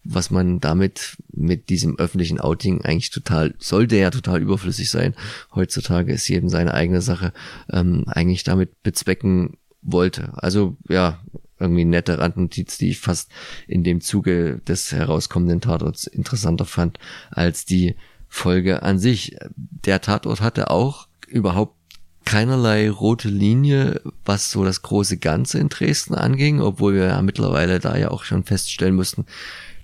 was 0.05 0.31
man 0.31 0.61
damit 0.61 1.17
mit 1.33 1.69
diesem 1.69 1.99
öffentlichen 1.99 2.41
Outing 2.41 2.83
eigentlich 2.83 3.11
total, 3.11 3.55
sollte 3.59 3.97
ja 3.97 4.11
total 4.11 4.41
überflüssig 4.41 4.91
sein. 4.91 5.15
Heutzutage 5.55 6.13
ist 6.13 6.29
jedem 6.29 6.49
seine 6.49 6.75
eigene 6.75 7.03
Sache 7.03 7.33
ähm, 7.71 8.05
eigentlich 8.07 8.45
damit 8.45 8.83
bezwecken 8.83 9.59
wollte. 9.83 10.33
Also 10.35 10.77
ja, 10.89 11.21
irgendwie 11.59 11.85
nette 11.85 12.19
Randnotiz, 12.19 12.79
die 12.79 12.91
ich 12.91 13.01
fast 13.01 13.31
in 13.67 13.85
dem 13.85 14.01
Zuge 14.01 14.61
des 14.67 14.93
herauskommenden 14.93 15.61
Tatorts 15.61 16.07
interessanter 16.07 16.65
fand 16.65 16.99
als 17.31 17.65
die 17.65 17.97
Folge 18.29 18.83
an 18.83 18.99
sich. 18.99 19.37
Der 19.57 20.01
Tatort 20.01 20.41
hatte 20.41 20.71
auch 20.71 21.09
überhaupt 21.27 21.75
keinerlei 22.25 22.91
rote 22.91 23.29
Linie, 23.29 24.03
was 24.25 24.51
so 24.51 24.65
das 24.65 24.83
große 24.83 25.17
Ganze 25.17 25.59
in 25.59 25.71
Dresden 25.71 26.15
anging, 26.15 26.61
obwohl 26.61 26.95
wir 26.95 27.07
ja 27.07 27.23
mittlerweile 27.23 27.81
da 27.81 27.97
ja 27.97 28.11
auch 28.11 28.25
schon 28.25 28.45
feststellen 28.45 28.95
mussten, 28.95 29.25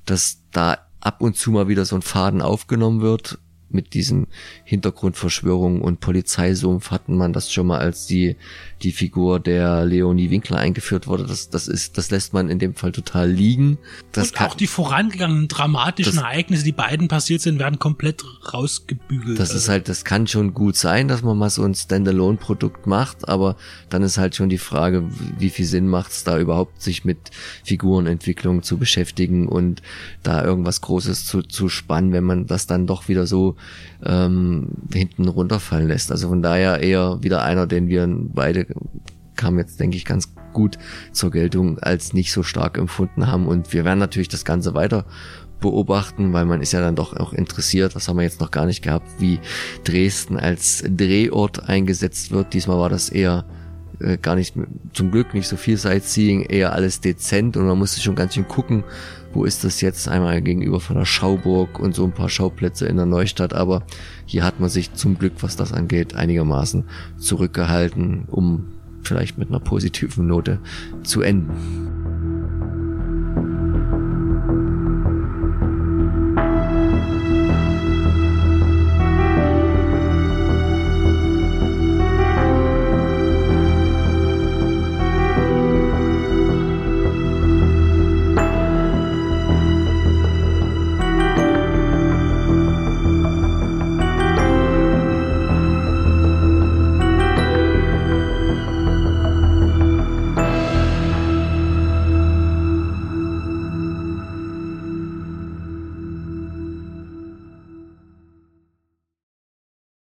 dass 0.05 0.43
da 0.51 0.79
ab 1.01 1.21
und 1.21 1.37
zu 1.37 1.51
mal 1.51 1.69
wieder 1.69 1.85
so 1.85 1.97
ein 1.97 2.03
Faden 2.03 2.43
aufgenommen 2.43 3.01
wird 3.01 3.39
mit 3.71 3.95
diesem 3.95 4.27
Hintergrundverschwörung 4.65 5.81
und 5.81 6.01
Polizeisumpf 6.01 6.91
hatten 6.91 7.17
man 7.17 7.33
das 7.33 7.53
schon 7.53 7.67
mal, 7.67 7.79
als 7.79 8.07
die, 8.07 8.37
die 8.83 8.93
Figur 8.93 9.41
der 9.41 9.85
Leonie 9.85 10.31
Winkler 10.31 10.59
eingeführt 10.59 11.07
wurde. 11.07 11.25
Das, 11.27 11.51
das 11.51 11.69
ist, 11.69 11.99
das 11.99 12.11
lässt 12.11 12.33
man 12.33 12.49
in 12.49 12.59
dem 12.59 12.75
Fall 12.75 12.93
total 12.93 13.31
liegen. 13.31 13.79
Das 14.13 14.31
und 14.31 14.41
auch 14.41 14.55
die 14.55 14.67
vorangegangenen 14.67 15.49
dramatischen 15.49 16.15
das, 16.15 16.23
Ereignisse, 16.23 16.65
die 16.65 16.73
beiden 16.73 17.09
passiert 17.09 17.41
sind, 17.41 17.59
werden 17.59 17.79
komplett 17.79 18.25
rausgebügelt. 18.53 19.39
Das 19.39 19.55
ist 19.55 19.69
halt, 19.69 19.89
das 19.89 20.05
kann 20.05 20.27
schon 20.27 20.55
gut 20.55 20.77
sein, 20.77 21.09
dass 21.09 21.23
man 21.23 21.37
mal 21.37 21.51
so 21.51 21.65
ein 21.65 21.75
Standalone-Produkt 21.75 22.87
macht, 22.87 23.29
aber 23.29 23.57
dann 23.91 24.03
ist 24.03 24.19
halt 24.19 24.37
schon 24.37 24.49
die 24.49 24.59
Frage, 24.59 25.05
wie 25.39 25.51
viel 25.51 25.67
Sinn 25.67 25.89
macht 25.89 26.13
es 26.13 26.25
da 26.25 26.39
überhaupt, 26.39 26.81
sich 26.81 27.05
mit 27.05 27.31
Figurenentwicklung 27.65 28.63
zu 28.63 28.79
beschäftigen 28.79 29.49
und 29.49 29.83
da 30.23 30.45
irgendwas 30.45 30.81
Großes 30.81 31.27
zu, 31.27 31.43
zu 31.43 31.69
spannen, 31.69 32.13
wenn 32.13 32.25
man 32.25 32.47
das 32.47 32.67
dann 32.67 32.87
doch 32.87 33.09
wieder 33.09 33.27
so 33.27 33.54
ähm, 34.05 34.69
hinten 34.93 35.29
runterfallen 35.29 35.89
lässt. 35.89 36.11
Also 36.11 36.29
von 36.29 36.43
daher 36.43 36.81
eher 36.81 37.23
wieder 37.23 37.43
einer, 37.43 37.67
den 37.67 37.89
wir 37.89 38.07
beide 38.09 38.67
kam 39.37 39.59
jetzt, 39.59 39.81
denke 39.81 39.97
ich, 39.97 40.05
ganz 40.05 40.35
gut 40.53 40.79
zur 41.13 41.31
Geltung, 41.31 41.79
als 41.81 42.13
nicht 42.13 42.33
so 42.33 42.43
stark 42.43 42.79
empfunden 42.79 43.27
haben. 43.27 43.47
Und 43.47 43.73
wir 43.73 43.85
werden 43.85 43.99
natürlich 43.99 44.29
das 44.29 44.45
Ganze 44.45 44.75
weiter 44.75 45.05
beobachten, 45.61 46.33
weil 46.33 46.45
man 46.45 46.61
ist 46.61 46.73
ja 46.73 46.81
dann 46.81 46.97
doch 46.97 47.17
auch 47.17 47.33
interessiert, 47.33 47.95
das 47.95 48.09
haben 48.09 48.17
wir 48.17 48.23
jetzt 48.23 48.41
noch 48.41 48.51
gar 48.51 48.67
nicht 48.67 48.83
gehabt, 48.83 49.09
wie 49.19 49.41
Dresden 49.83 50.37
als 50.37 50.85
Drehort 50.87 51.69
eingesetzt 51.69 52.31
wird. 52.31 52.53
Diesmal 52.53 52.79
war 52.79 52.91
das 52.91 53.09
eher 53.09 53.45
äh, 54.01 54.19
gar 54.19 54.35
nicht, 54.35 54.55
zum 54.93 55.11
Glück 55.11 55.33
nicht 55.35 55.49
so 55.49 55.57
viel 55.57 55.77
Sightseeing, 55.77 56.43
eher 56.43 56.73
alles 56.73 57.01
dezent 57.01 57.57
und 57.57 57.67
man 57.67 57.79
musste 57.79 58.01
schon 58.01 58.15
ganz 58.15 58.35
schön 58.35 58.49
gucken, 58.49 58.85
wo 59.35 59.45
ist 59.45 59.65
das 59.65 59.81
jetzt 59.81 60.09
einmal 60.09 60.41
gegenüber 60.41 60.81
von 60.81 60.97
der 60.97 61.05
Schauburg 61.05 61.79
und 61.79 61.95
so 61.95 62.05
ein 62.05 62.13
paar 62.13 62.29
Schauplätze 62.29 62.87
in 62.87 62.97
der 62.97 63.07
Neustadt, 63.07 63.53
aber 63.53 63.83
hier 64.27 64.45
hat 64.45 64.61
man 64.61 64.71
sich 64.71 64.95
zum 64.95 65.19
Glück, 65.19 65.35
was 65.41 65.57
das 65.57 65.73
angeht, 65.73 66.15
einigermaßen 66.15 66.85
zurückgehalten, 67.19 68.25
um 68.31 68.67
vielleicht 69.03 69.37
mit 69.37 69.49
einer 69.49 69.61
positiven 69.61 70.27
Note 70.27 70.61
zu 71.03 71.21
enden. 71.21 71.94